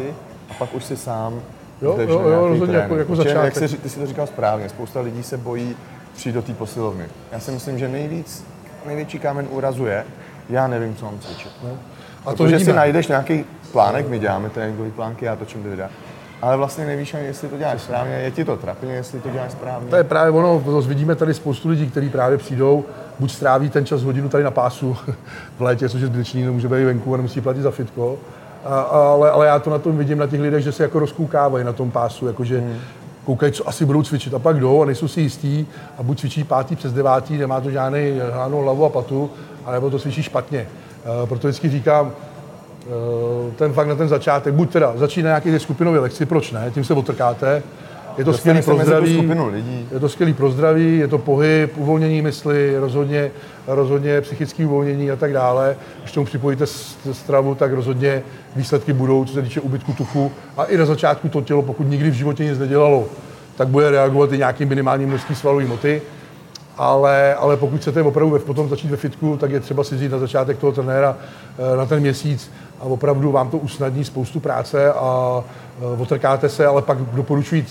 a 0.49 0.53
pak 0.59 0.73
už 0.73 0.85
si 0.85 0.97
sám 0.97 1.41
jo, 1.81 1.97
jo, 1.99 2.29
jo, 2.29 2.47
rozhodně 2.47 2.77
jako, 2.77 2.95
jako 2.95 3.15
začátek. 3.15 3.55
Jak 3.61 3.69
jsi, 3.69 3.77
ty 3.77 3.89
si 3.89 3.99
to 3.99 4.05
říkal 4.05 4.27
správně, 4.27 4.69
spousta 4.69 5.01
lidí 5.01 5.23
se 5.23 5.37
bojí 5.37 5.75
přijít 6.15 6.33
do 6.33 6.41
té 6.41 6.53
posilovny. 6.53 7.05
Já 7.31 7.39
si 7.39 7.51
myslím, 7.51 7.79
že 7.79 7.87
nejvíc, 7.87 8.45
největší 8.85 9.19
kámen 9.19 9.47
úrazu 9.49 9.85
je, 9.85 10.05
já 10.49 10.67
nevím, 10.67 10.95
co 10.95 11.05
mám 11.05 11.19
cvičit. 11.19 11.51
No. 11.63 11.77
A 12.25 12.33
to, 12.33 12.47
že 12.47 12.59
si 12.59 12.73
najdeš 12.73 13.07
nějaký 13.07 13.45
plánek, 13.71 14.09
my 14.09 14.19
děláme 14.19 14.49
tréninkový 14.49 14.91
plánky, 14.91 15.25
já 15.25 15.35
točím 15.35 15.63
ty 15.63 15.69
videa, 15.69 15.89
ale 16.45 16.57
vlastně 16.57 16.85
nevíš 16.85 17.13
ani, 17.13 17.25
jestli 17.25 17.47
to 17.47 17.57
děláš 17.57 17.81
správně, 17.81 18.13
je 18.13 18.31
ti 18.31 18.45
to 18.45 18.57
trapně, 18.57 18.93
jestli 18.93 19.19
to 19.19 19.29
děláš 19.29 19.51
správně. 19.51 19.89
To 19.89 19.95
je 19.95 20.03
právě 20.03 20.31
ono, 20.31 20.59
vidíme 20.87 21.15
tady 21.15 21.33
spoustu 21.33 21.69
lidí, 21.69 21.89
kteří 21.89 22.09
právě 22.09 22.37
přijdou, 22.37 22.85
buď 23.19 23.31
stráví 23.31 23.69
ten 23.69 23.85
čas 23.85 24.03
hodinu 24.03 24.29
tady 24.29 24.43
na 24.43 24.51
pásu 24.51 24.97
v 25.57 25.61
létě, 25.61 25.89
což 25.89 26.01
je 26.01 26.07
zbytečný, 26.07 26.43
nemůže 26.43 26.67
být 26.67 26.83
venku 26.83 27.13
a 27.13 27.17
nemusí 27.17 27.41
platit 27.41 27.61
za 27.61 27.71
fitko, 27.71 28.17
a, 28.65 28.81
ale, 28.81 29.31
ale 29.31 29.45
já 29.45 29.59
to 29.59 29.69
na 29.69 29.77
tom 29.77 29.97
vidím 29.97 30.17
na 30.17 30.27
těch 30.27 30.41
lidech, 30.41 30.63
že 30.63 30.71
se 30.71 30.83
jako 30.83 30.99
rozkoukávají 30.99 31.65
na 31.65 31.73
tom 31.73 31.91
pásu, 31.91 32.27
jakože 32.27 32.59
hmm. 32.59 32.77
koukají, 33.25 33.51
co 33.51 33.69
asi 33.69 33.85
budou 33.85 34.03
cvičit 34.03 34.33
a 34.33 34.39
pak 34.39 34.59
jdou 34.59 34.81
a 34.81 34.85
nejsou 34.85 35.07
si 35.07 35.21
jistí 35.21 35.67
a 35.97 36.03
buď 36.03 36.19
cvičí 36.19 36.43
pátý 36.43 36.75
přes 36.75 36.93
devátý, 36.93 37.37
nemá 37.37 37.61
to 37.61 37.71
žádný, 37.71 38.15
žádnou 38.33 38.61
hlavu 38.61 38.85
a 38.85 38.89
patu, 38.89 39.29
anebo 39.65 39.89
to 39.89 39.99
cvičí 39.99 40.23
špatně. 40.23 40.67
Uh, 41.21 41.29
proto 41.29 41.47
vždycky 41.47 41.69
říkám, 41.69 42.11
ten 43.55 43.73
fakt 43.73 43.87
na 43.87 43.95
ten 43.95 44.07
začátek, 44.07 44.53
buď 44.53 44.71
teda 44.71 44.93
začíná 44.95 45.27
nějaký 45.27 45.59
skupinové 45.59 45.99
lekci, 45.99 46.25
proč 46.25 46.51
ne, 46.51 46.71
tím 46.73 46.83
se 46.83 46.93
otrkáte, 46.93 47.63
je 48.17 48.25
to 48.25 48.33
skvělý 48.33 48.61
pro 48.61 48.77
zdraví, 48.77 49.31
je 49.91 49.99
to 49.99 50.09
skvělý 50.09 50.33
pro 50.33 50.51
zdraví, 50.51 50.97
je 50.97 51.07
to 51.07 51.17
pohyb, 51.17 51.77
uvolnění 51.77 52.21
mysli, 52.21 52.79
rozhodně, 52.79 53.31
rozhodně 53.67 54.21
psychické 54.21 54.65
uvolnění 54.65 55.11
a 55.11 55.15
tak 55.15 55.33
dále. 55.33 55.75
Když 55.99 56.11
tomu 56.11 56.25
připojíte 56.25 56.65
stravu, 57.11 57.55
tak 57.55 57.73
rozhodně 57.73 58.23
výsledky 58.55 58.93
budou, 58.93 59.25
co 59.25 59.33
se 59.33 59.41
týče 59.41 59.61
ubytku 59.61 59.93
tuku. 59.93 60.31
A 60.57 60.63
i 60.63 60.77
na 60.77 60.85
začátku 60.85 61.29
to 61.29 61.41
tělo, 61.41 61.61
pokud 61.61 61.83
nikdy 61.83 62.09
v 62.09 62.13
životě 62.13 62.45
nic 62.45 62.59
nedělalo, 62.59 63.05
tak 63.55 63.67
bude 63.67 63.91
reagovat 63.91 64.31
i 64.31 64.37
nějakým 64.37 64.69
minimálním 64.69 65.09
množství 65.09 65.35
svalový 65.35 65.65
moty 65.65 66.01
ale, 66.77 67.35
ale 67.35 67.57
pokud 67.57 67.81
chcete 67.81 68.01
opravdu 68.01 68.39
potom 68.39 68.69
začít 68.69 68.91
ve 68.91 68.97
fitku, 68.97 69.37
tak 69.37 69.51
je 69.51 69.59
třeba 69.59 69.83
si 69.83 69.95
vzít 69.95 70.11
na 70.11 70.19
začátek 70.19 70.57
toho 70.57 70.71
trenéra 70.71 71.17
eh, 71.73 71.77
na 71.77 71.85
ten 71.85 71.99
měsíc 71.99 72.51
a 72.79 72.83
opravdu 72.83 73.31
vám 73.31 73.49
to 73.49 73.57
usnadní 73.57 74.03
spoustu 74.03 74.39
práce 74.39 74.93
a 74.93 75.43
eh, 75.79 76.01
otrkáte 76.01 76.49
se, 76.49 76.65
ale 76.65 76.81
pak 76.81 76.97
doporučuji 76.97 77.65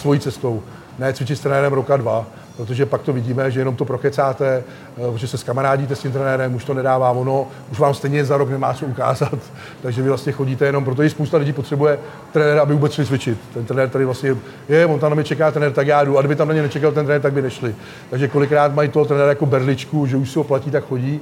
svojí 0.00 0.20
cestou. 0.20 0.62
Ne 0.98 1.12
cvičit 1.12 1.38
s 1.38 1.40
trenérem 1.40 1.72
roka 1.72 1.96
dva, 1.96 2.26
protože 2.56 2.86
pak 2.86 3.02
to 3.02 3.12
vidíme, 3.12 3.50
že 3.50 3.60
jenom 3.60 3.76
to 3.76 3.84
prokecáte, 3.84 4.62
eh, 4.98 5.18
že 5.18 5.28
se 5.28 5.38
skamarádíte 5.38 5.96
s 5.96 6.00
tím 6.00 6.12
trenérem, 6.12 6.54
už 6.54 6.64
to 6.64 6.74
nedává 6.74 7.10
ono, 7.10 7.46
už 7.72 7.78
vám 7.78 7.94
stejně 7.94 8.24
za 8.24 8.36
rok 8.36 8.50
nemá 8.50 8.74
co 8.74 8.86
ukázat, 8.86 9.38
takže 9.82 10.02
vy 10.02 10.08
vlastně 10.08 10.32
chodíte 10.32 10.66
jenom, 10.66 10.84
protože 10.84 11.10
spousta 11.10 11.36
lidí 11.36 11.52
potřebuje 11.52 11.98
trenéra, 12.32 12.62
aby 12.62 12.74
vůbec 12.74 12.92
šli 12.92 13.06
cvičit. 13.06 13.38
Ten 13.54 13.64
trenér 13.64 13.88
tady 13.88 14.04
vlastně 14.04 14.36
je, 14.68 14.86
on 14.86 15.00
tam 15.00 15.10
na 15.10 15.14
mě 15.14 15.24
čeká 15.24 15.50
trenér, 15.50 15.72
tak 15.72 15.86
já 15.86 16.04
jdu, 16.04 16.18
a 16.18 16.20
kdyby 16.20 16.36
tam 16.36 16.48
na 16.48 16.54
ně 16.54 16.62
nečekal 16.62 16.92
ten 16.92 17.06
trenér, 17.06 17.22
tak 17.22 17.32
by 17.32 17.42
nešli. 17.42 17.74
Takže 18.10 18.28
kolikrát 18.28 18.74
mají 18.74 18.88
toho 18.88 19.04
trenéra 19.04 19.28
jako 19.28 19.46
berličku, 19.46 20.06
že 20.06 20.16
už 20.16 20.30
si 20.30 20.38
ho 20.38 20.44
platí, 20.44 20.70
tak 20.70 20.84
chodí, 20.84 21.20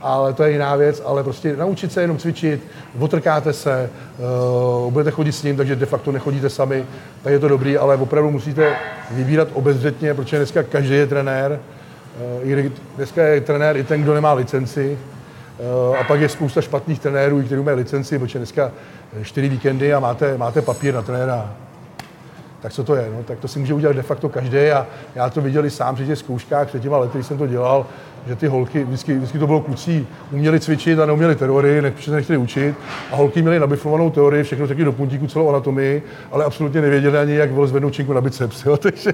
ale 0.00 0.32
to 0.32 0.42
je 0.42 0.52
jiná 0.52 0.76
věc, 0.76 1.02
ale 1.04 1.24
prostě 1.24 1.56
naučit 1.56 1.92
se 1.92 2.00
jenom 2.00 2.18
cvičit, 2.18 2.60
otrkáte 2.98 3.52
se, 3.52 3.90
uh, 4.84 4.92
budete 4.92 5.10
chodit 5.10 5.32
s 5.32 5.42
ním, 5.42 5.56
takže 5.56 5.76
de 5.76 5.86
facto 5.86 6.12
nechodíte 6.12 6.50
sami, 6.50 6.84
tak 7.22 7.32
je 7.32 7.38
to 7.38 7.48
dobrý, 7.48 7.78
ale 7.78 7.96
opravdu 7.96 8.30
musíte 8.30 8.76
vybírat 9.10 9.48
obezřetně, 9.52 10.14
protože 10.14 10.36
dneska 10.36 10.62
každý 10.62 10.94
je 10.94 11.06
trenér, 11.06 11.60
uh, 12.44 12.70
dneska 12.96 13.22
je 13.22 13.40
trenér 13.40 13.76
i 13.76 13.84
ten, 13.84 14.02
kdo 14.02 14.14
nemá 14.14 14.32
licenci, 14.32 14.98
uh, 15.88 15.98
a 15.98 16.04
pak 16.04 16.20
je 16.20 16.28
spousta 16.28 16.60
špatných 16.60 17.00
trenérů, 17.00 17.42
kteří 17.42 17.62
mají 17.62 17.76
licenci, 17.76 18.18
protože 18.18 18.38
dneska 18.38 18.72
čtyři 19.22 19.48
víkendy 19.48 19.94
a 19.94 20.00
máte, 20.00 20.38
máte 20.38 20.62
papír 20.62 20.94
na 20.94 21.02
trenéra 21.02 21.54
tak 22.60 22.72
co 22.72 22.84
to 22.84 22.94
je? 22.94 23.08
No? 23.16 23.22
Tak 23.22 23.38
to 23.38 23.48
si 23.48 23.58
může 23.58 23.74
udělat 23.74 23.96
de 23.96 24.02
facto 24.02 24.28
každý 24.28 24.58
a 24.58 24.86
já 25.14 25.30
to 25.30 25.40
viděl 25.40 25.64
i 25.64 25.70
sám 25.70 25.94
při 25.94 26.06
těch 26.06 26.18
zkouškách 26.18 26.66
před 26.66 26.82
těma 26.82 26.98
lety, 26.98 27.18
když 27.18 27.26
jsem 27.26 27.38
to 27.38 27.46
dělal, 27.46 27.86
že 28.26 28.36
ty 28.36 28.46
holky, 28.46 28.84
vždycky, 28.84 29.14
vždycky 29.14 29.38
to 29.38 29.46
bylo 29.46 29.60
kluci, 29.60 30.06
uměli 30.32 30.60
cvičit 30.60 30.98
a 30.98 31.06
neuměli 31.06 31.34
teorii, 31.34 31.82
ne, 31.82 31.92
se 32.00 32.10
nechtěli 32.10 32.36
učit. 32.36 32.74
A 33.12 33.16
holky 33.16 33.42
měly 33.42 33.60
nabiflovanou 33.60 34.10
teorii, 34.10 34.42
všechno 34.42 34.66
řekli 34.66 34.84
do 34.84 34.92
puntíku, 34.92 35.26
celou 35.26 35.48
anatomii, 35.48 36.02
ale 36.32 36.44
absolutně 36.44 36.80
nevěděli 36.80 37.18
ani, 37.18 37.34
jak 37.34 37.50
zvednout 37.64 37.94
činku 37.94 38.12
na 38.12 38.20
biceps. 38.20 38.64
Jo? 38.64 38.76
Takže 38.76 39.12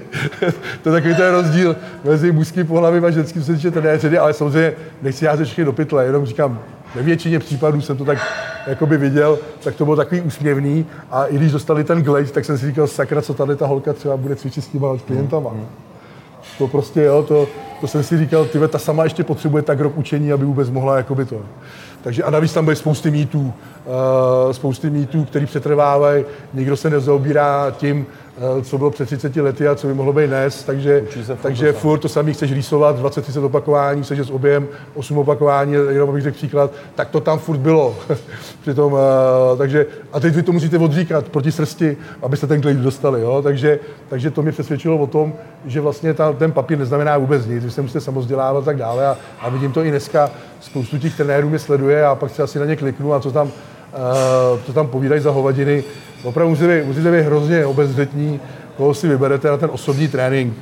to 0.83 0.89
je 0.89 0.93
takový 0.93 1.15
ten 1.15 1.31
rozdíl 1.31 1.75
mezi 2.03 2.31
mužským 2.31 2.67
pohlavím 2.67 3.05
a 3.05 3.11
ženským, 3.11 3.43
se 3.43 3.53
týče 3.53 3.71
trenéři, 3.71 4.17
ale 4.17 4.33
samozřejmě 4.33 4.73
nechci 5.01 5.25
já 5.25 5.35
všechny 5.35 5.65
do 5.65 5.73
pytle, 5.73 6.05
jenom 6.05 6.25
říkám, 6.25 6.59
ve 6.95 7.01
většině 7.01 7.39
případů 7.39 7.81
jsem 7.81 7.97
to 7.97 8.05
tak 8.05 8.17
jakoby 8.67 8.97
viděl, 8.97 9.39
tak 9.63 9.75
to 9.75 9.85
bylo 9.85 9.97
takový 9.97 10.21
úsměvný 10.21 10.85
a 11.11 11.25
i 11.25 11.35
když 11.35 11.51
dostali 11.51 11.83
ten 11.83 12.03
glejt, 12.03 12.31
tak 12.31 12.45
jsem 12.45 12.57
si 12.57 12.65
říkal, 12.65 12.87
sakra, 12.87 13.21
co 13.21 13.33
tady 13.33 13.55
ta 13.55 13.65
holka 13.65 13.93
třeba 13.93 14.17
bude 14.17 14.35
cvičit 14.35 14.63
s 14.63 14.67
těma 14.67 14.97
klientama. 15.07 15.49
Mm. 15.53 15.65
To 16.57 16.67
prostě, 16.67 17.01
jo, 17.01 17.23
to, 17.23 17.47
to 17.81 17.87
jsem 17.87 18.03
si 18.03 18.17
říkal, 18.17 18.45
ty 18.45 18.59
ta 18.67 18.79
sama 18.79 19.03
ještě 19.03 19.23
potřebuje 19.23 19.63
tak 19.63 19.79
rok 19.79 19.97
učení, 19.97 20.31
aby 20.31 20.45
vůbec 20.45 20.69
mohla 20.69 20.97
jakoby 20.97 21.25
to. 21.25 21.41
Takže 22.03 22.23
a 22.23 22.29
navíc 22.29 22.53
tam 22.53 22.65
byly 22.65 22.75
spousty 22.75 23.11
mýtů, 23.11 23.53
uh, 23.85 24.51
spousty 24.51 24.89
mýtů, 24.89 25.25
který 25.25 25.45
přetrvávají, 25.45 26.25
nikdo 26.53 26.77
se 26.77 26.89
nezaobírá 26.89 27.71
tím, 27.71 28.05
co 28.63 28.77
bylo 28.77 28.91
před 28.91 29.05
30 29.05 29.35
lety 29.35 29.67
a 29.67 29.75
co 29.75 29.87
by 29.87 29.93
mohlo 29.93 30.13
být 30.13 30.27
dnes, 30.27 30.63
takže, 30.63 31.03
takže 31.41 31.71
furt, 31.71 31.79
furt 31.79 31.99
to 31.99 32.09
samý 32.09 32.33
chceš 32.33 32.53
rýsovat, 32.53 32.99
20-30 32.99 33.45
opakování, 33.45 34.03
chceš 34.03 34.19
s 34.19 34.29
objem, 34.29 34.67
8 34.95 35.17
opakování, 35.17 35.73
jenom 35.73 36.09
abych 36.09 36.23
řekl 36.23 36.37
příklad, 36.37 36.71
tak 36.95 37.09
to 37.09 37.19
tam 37.19 37.39
furt 37.39 37.57
bylo. 37.57 37.95
Přitom, 38.61 38.93
uh, 38.93 38.99
takže, 39.57 39.85
a 40.13 40.19
teď 40.19 40.33
vy 40.33 40.43
to 40.43 40.51
musíte 40.51 40.77
odříkat 40.77 41.29
proti 41.29 41.51
srsti, 41.51 41.97
abyste 42.21 42.47
ten 42.47 42.61
klid 42.61 42.77
dostali, 42.77 43.21
jo? 43.21 43.41
Takže, 43.41 43.79
takže 44.09 44.31
to 44.31 44.41
mě 44.41 44.51
přesvědčilo 44.51 44.97
o 44.97 45.07
tom, 45.07 45.33
že 45.65 45.81
vlastně 45.81 46.13
ta, 46.13 46.33
ten 46.33 46.51
papír 46.51 46.77
neznamená 46.77 47.17
vůbec 47.17 47.45
nic, 47.45 47.63
vy 47.63 47.71
se 47.71 47.81
musíte 47.81 48.01
samozdělávat 48.01 48.61
a 48.61 48.65
tak 48.65 48.77
dále 48.77 49.07
a, 49.07 49.17
a 49.39 49.49
vidím 49.49 49.71
to 49.71 49.85
i 49.85 49.89
dneska, 49.89 50.31
spoustu 50.59 50.97
těch 50.97 51.17
trenérů 51.17 51.49
mě 51.49 51.59
sleduje 51.59 52.05
a 52.05 52.15
pak 52.15 52.31
se 52.31 52.43
asi 52.43 52.59
na 52.59 52.65
ně 52.65 52.75
kliknu 52.75 53.13
a 53.13 53.19
co 53.19 53.31
tam, 53.31 53.51
co 54.65 54.73
tam 54.73 54.87
povídají 54.87 55.21
za 55.21 55.31
hovadiny. 55.31 55.83
Opravdu 56.23 56.49
musíte, 56.49 56.83
musíte 56.83 57.11
být 57.11 57.21
hrozně 57.21 57.65
obezřetní, 57.65 58.39
koho 58.77 58.93
si 58.93 59.07
vyberete 59.07 59.47
na 59.47 59.57
ten 59.57 59.69
osobní 59.73 60.07
trénink. 60.07 60.53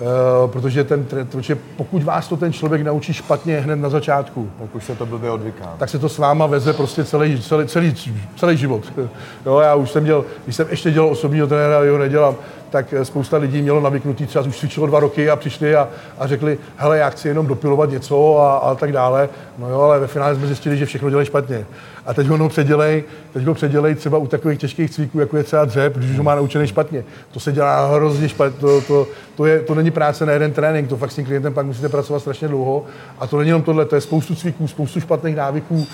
Uh, 0.00 0.50
protože, 0.50 0.84
ten, 0.84 1.04
protože 1.04 1.58
pokud 1.76 2.02
vás 2.02 2.28
to 2.28 2.36
ten 2.36 2.52
člověk 2.52 2.82
naučí 2.82 3.12
špatně 3.12 3.60
hned 3.60 3.76
na 3.76 3.88
začátku, 3.88 4.50
tak 4.58 4.74
už 4.74 4.84
se 4.84 4.94
to 4.94 5.06
blbě 5.06 5.30
odvyká. 5.30 5.74
Tak 5.78 5.88
se 5.88 5.98
to 5.98 6.08
s 6.08 6.18
váma 6.18 6.46
veze 6.46 6.72
prostě 6.72 7.04
celý, 7.04 7.42
celý, 7.42 7.66
celý, 7.66 7.94
celý 8.36 8.56
život. 8.56 8.92
Jo, 9.46 9.58
já 9.58 9.74
už 9.74 9.90
jsem 9.90 10.04
dělal, 10.04 10.24
když 10.44 10.56
jsem 10.56 10.66
ještě 10.70 10.90
dělal 10.90 11.08
osobního 11.08 11.46
trenéra, 11.46 11.84
jo, 11.84 11.98
nedělám, 11.98 12.34
tak 12.70 12.94
spousta 13.02 13.36
lidí 13.36 13.62
mělo 13.62 13.80
navyknutý, 13.80 14.26
třeba 14.26 14.44
už 14.44 14.58
cvičilo 14.58 14.86
dva 14.86 15.00
roky 15.00 15.30
a 15.30 15.36
přišli 15.36 15.76
a, 15.76 15.88
a 16.18 16.26
řekli, 16.26 16.58
hele, 16.76 16.98
já 16.98 17.10
chci 17.10 17.28
jenom 17.28 17.46
dopilovat 17.46 17.90
něco 17.90 18.38
a, 18.38 18.56
a 18.56 18.74
tak 18.74 18.92
dále. 18.92 19.28
No 19.58 19.70
jo, 19.70 19.80
ale 19.80 19.98
ve 19.98 20.06
finále 20.06 20.34
jsme 20.34 20.46
zjistili, 20.46 20.76
že 20.76 20.86
všechno 20.86 21.10
dělají 21.10 21.26
špatně. 21.26 21.66
A 22.06 22.14
teď 22.14 22.26
ho 22.26 22.48
předělej, 22.48 23.04
teď 23.32 23.44
ho 23.44 23.54
předělej 23.54 23.94
třeba 23.94 24.18
u 24.18 24.26
takových 24.26 24.58
těžkých 24.58 24.90
cviků, 24.90 25.20
jako 25.20 25.36
je 25.36 25.42
třeba 25.44 25.64
dřep, 25.64 25.96
když 25.96 26.16
ho 26.16 26.22
má 26.22 26.34
naučený 26.34 26.66
špatně. 26.66 27.04
To 27.30 27.40
se 27.40 27.52
dělá 27.52 27.94
hrozně 27.94 28.28
špatně, 28.28 28.60
to, 28.60 28.80
to, 28.80 29.06
to, 29.36 29.46
je, 29.46 29.60
to 29.60 29.74
není 29.74 29.90
práce 29.90 30.26
na 30.26 30.32
jeden 30.32 30.52
trénink, 30.52 30.88
to 30.88 30.96
fakt 30.96 31.12
s 31.12 31.14
tím 31.14 31.24
klientem 31.24 31.54
pak 31.54 31.66
musíte 31.66 31.88
pracovat 31.88 32.20
strašně 32.20 32.48
dlouho. 32.48 32.84
A 33.18 33.26
to 33.26 33.38
není 33.38 33.48
jenom 33.48 33.62
tohle, 33.62 33.84
to 33.84 33.94
je 33.94 34.00
spoustu 34.00 34.34
cviků, 34.34 34.68
spoustu 34.68 35.00
špatných 35.00 35.36
návyků 35.36 35.86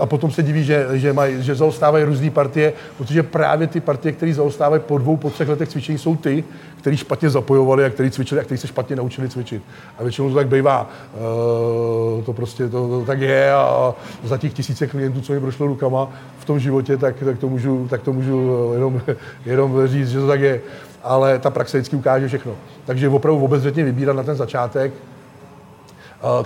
a 0.00 0.06
potom 0.06 0.30
se 0.30 0.42
diví, 0.42 0.64
že, 0.64 0.86
že, 0.92 1.12
maj, 1.12 1.42
že 1.42 1.54
zaostávají 1.54 2.04
různé 2.04 2.30
partie, 2.30 2.72
protože 2.98 3.22
právě 3.22 3.66
ty 3.66 3.80
partie, 3.80 4.12
které 4.12 4.34
zaostávají 4.34 4.82
po 4.86 4.98
dvou, 4.98 5.16
po 5.16 5.30
třech 5.30 5.48
letech 5.48 5.68
cvičení, 5.68 5.98
jsou 6.06 6.16
ty, 6.16 6.44
který 6.78 6.96
špatně 6.96 7.30
zapojovali 7.30 7.84
a 7.84 7.90
který 7.90 8.10
cvičili 8.10 8.40
a 8.40 8.44
který 8.44 8.58
se 8.58 8.66
špatně 8.66 8.96
naučili 8.96 9.28
cvičit. 9.28 9.62
A 9.98 10.02
většinou 10.02 10.28
to 10.28 10.34
tak 10.34 10.48
bývá. 10.48 10.90
E, 11.14 12.22
to 12.22 12.32
prostě 12.32 12.68
to, 12.68 12.88
to, 12.88 13.04
tak 13.04 13.20
je 13.20 13.52
a 13.52 13.94
za 14.24 14.38
těch 14.38 14.52
tisíce 14.52 14.86
klientů, 14.86 15.20
co 15.20 15.32
mi 15.32 15.40
prošlo 15.40 15.66
rukama 15.66 16.08
v 16.38 16.44
tom 16.44 16.58
životě, 16.58 16.96
tak, 16.96 17.16
tak, 17.24 17.38
to, 17.38 17.48
můžu, 17.48 17.88
tak 17.90 18.02
to 18.02 18.12
můžu 18.12 18.70
jenom, 18.74 19.02
jenom 19.46 19.86
říct, 19.86 20.10
že 20.10 20.20
to 20.20 20.26
tak 20.26 20.40
je. 20.40 20.60
Ale 21.02 21.38
ta 21.38 21.50
praxe 21.50 21.78
vždycky 21.78 21.96
ukáže 21.96 22.28
všechno. 22.28 22.52
Takže 22.84 23.08
opravdu 23.08 23.44
obezřetně 23.44 23.84
vybírat 23.84 24.16
na 24.16 24.22
ten 24.22 24.36
začátek, 24.36 24.92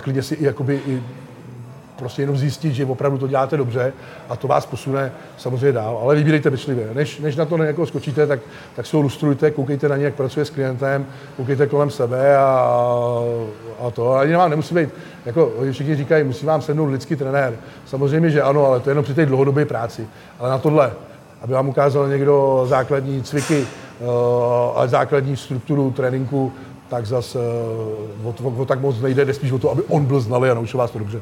klidně 0.01 0.23
si 0.23 0.35
i, 0.35 0.45
jakoby, 0.45 0.81
i 0.87 1.03
prostě 2.01 2.21
jenom 2.21 2.37
zjistit, 2.37 2.73
že 2.73 2.85
opravdu 2.85 3.17
to 3.17 3.27
děláte 3.27 3.57
dobře 3.57 3.93
a 4.29 4.35
to 4.35 4.47
vás 4.47 4.65
posune 4.65 5.11
samozřejmě 5.37 5.71
dál. 5.71 5.99
Ale 6.01 6.15
vybírejte 6.15 6.51
pečlivě. 6.51 6.89
Než, 6.93 7.19
než 7.19 7.35
na 7.35 7.45
to 7.45 7.57
jako 7.57 7.85
skočíte, 7.85 8.27
tak, 8.27 8.39
tak 8.75 8.85
se 8.85 8.97
ho 8.97 9.03
lustrujte, 9.03 9.51
koukejte 9.51 9.89
na 9.89 9.97
ně, 9.97 10.05
jak 10.05 10.15
pracuje 10.15 10.45
s 10.45 10.49
klientem, 10.49 11.05
koukejte 11.37 11.67
kolem 11.67 11.89
sebe 11.89 12.37
a, 12.37 12.43
a 13.79 13.91
to. 13.91 14.13
Ani 14.13 14.35
vám 14.35 14.49
nemusí 14.49 14.75
být, 14.75 14.89
jako 15.25 15.51
všichni 15.71 15.95
říkají, 15.95 16.23
musí 16.23 16.45
vám 16.45 16.61
sednout 16.61 16.85
lidský 16.85 17.15
trenér. 17.15 17.53
Samozřejmě, 17.85 18.29
že 18.29 18.41
ano, 18.41 18.65
ale 18.65 18.79
to 18.79 18.89
je 18.89 18.91
jenom 18.91 19.03
při 19.03 19.13
té 19.13 19.25
dlouhodobé 19.25 19.65
práci. 19.65 20.07
Ale 20.39 20.49
na 20.49 20.57
tohle, 20.57 20.91
aby 21.41 21.53
vám 21.53 21.69
ukázal 21.69 22.07
někdo 22.07 22.65
základní 22.67 23.23
cviky, 23.23 23.67
uh, 23.99 24.79
a 24.79 24.87
základní 24.87 25.37
strukturu 25.37 25.91
tréninku, 25.91 26.53
tak 26.89 27.05
zase 27.05 27.39
uh, 28.23 28.27
o, 28.27 28.49
o, 28.49 28.61
o, 28.61 28.65
tak 28.65 28.79
moc 28.79 29.01
nejde, 29.01 29.25
jde 29.25 29.33
spíš 29.33 29.51
o 29.51 29.59
to, 29.59 29.71
aby 29.71 29.81
on 29.87 30.05
byl 30.05 30.19
znalý 30.19 30.49
a 30.49 30.53
naučil 30.53 30.77
vás 30.77 30.91
to 30.91 30.99
dobře. 30.99 31.21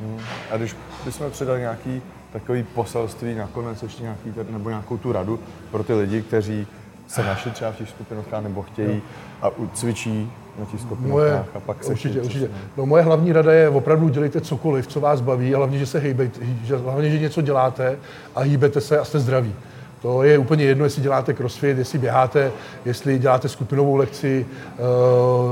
Hmm. 0.00 0.18
A 0.50 0.56
když 0.56 0.76
bychom 1.04 1.30
předali 1.30 1.60
nějaký 1.60 2.02
takový 2.32 2.62
poselství, 2.62 3.34
nakonec 3.34 3.82
ještě 3.82 4.02
nějaký, 4.02 4.32
nebo 4.50 4.68
nějakou 4.68 4.96
tu 4.96 5.12
radu 5.12 5.40
pro 5.70 5.84
ty 5.84 5.94
lidi, 5.94 6.22
kteří 6.22 6.66
se 7.08 7.22
našli 7.22 7.50
třeba 7.50 7.72
v 7.72 7.76
těch 7.76 7.88
skupinovkách 7.88 8.42
nebo 8.42 8.62
chtějí 8.62 9.02
a 9.42 9.50
cvičí 9.74 10.32
na 10.58 10.64
těch 10.64 10.80
skupinovkách 10.80 11.46
a 11.54 11.60
pak 11.60 11.84
se 11.84 11.92
Určitě, 11.92 12.22
určitě. 12.22 12.50
No 12.76 12.86
moje 12.86 13.02
hlavní 13.02 13.32
rada 13.32 13.52
je 13.52 13.68
opravdu 13.68 14.08
dělejte 14.08 14.40
cokoliv, 14.40 14.86
co 14.86 15.00
vás 15.00 15.20
baví, 15.20 15.54
a 15.54 15.58
hlavně, 15.58 15.78
že 15.78 15.86
se 15.86 15.98
hejbejte, 15.98 16.40
hlavně, 16.84 17.10
že 17.10 17.18
něco 17.18 17.42
děláte 17.42 17.98
a 18.34 18.40
hýbete 18.40 18.80
se 18.80 18.98
a 18.98 19.04
jste 19.04 19.18
zdraví. 19.18 19.54
To 20.02 20.22
je 20.22 20.38
úplně 20.38 20.64
jedno, 20.64 20.84
jestli 20.84 21.02
děláte 21.02 21.34
crossfit, 21.34 21.78
jestli 21.78 21.98
běháte, 21.98 22.52
jestli 22.84 23.18
děláte 23.18 23.48
skupinovou 23.48 23.96
lekci, 23.96 24.46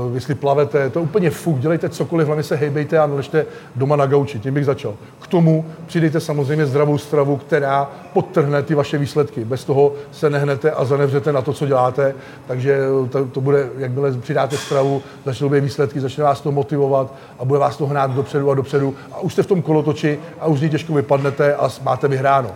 uh, 0.07 0.15
jestli 0.15 0.35
plavete, 0.35 0.89
to 0.89 0.99
je 0.99 1.03
úplně 1.03 1.29
fuk, 1.29 1.59
dělejte 1.59 1.89
cokoliv, 1.89 2.27
hlavně 2.27 2.43
se 2.43 2.55
hejbejte 2.55 2.99
a 2.99 3.07
neležte 3.07 3.45
doma 3.75 3.95
na 3.95 4.05
gauči, 4.05 4.39
tím 4.39 4.53
bych 4.53 4.65
začal. 4.65 4.93
K 5.21 5.27
tomu 5.27 5.65
přidejte 5.87 6.19
samozřejmě 6.19 6.65
zdravou 6.65 6.97
stravu, 6.97 7.37
která 7.37 7.89
podtrhne 8.13 8.63
ty 8.63 8.75
vaše 8.75 8.97
výsledky. 8.97 9.45
Bez 9.45 9.63
toho 9.63 9.93
se 10.11 10.29
nehnete 10.29 10.71
a 10.71 10.85
zanevřete 10.85 11.31
na 11.31 11.41
to, 11.41 11.53
co 11.53 11.67
děláte, 11.67 12.15
takže 12.47 12.79
to, 13.09 13.25
to 13.25 13.41
bude, 13.41 13.69
jakmile 13.77 14.11
přidáte 14.11 14.57
stravu, 14.57 15.01
začnou 15.25 15.49
být 15.49 15.61
výsledky, 15.61 15.99
začne 15.99 16.23
vás 16.23 16.41
to 16.41 16.51
motivovat 16.51 17.13
a 17.39 17.45
bude 17.45 17.59
vás 17.59 17.77
to 17.77 17.85
hnát 17.85 18.11
dopředu 18.11 18.51
a 18.51 18.55
dopředu 18.55 18.95
a 19.11 19.19
už 19.19 19.33
jste 19.33 19.43
v 19.43 19.47
tom 19.47 19.61
kolotoči 19.61 20.19
a 20.39 20.47
už 20.47 20.59
z 20.59 20.69
těžko 20.69 20.93
vypadnete 20.93 21.55
a 21.55 21.69
máte 21.83 22.07
vyhráno. 22.07 22.49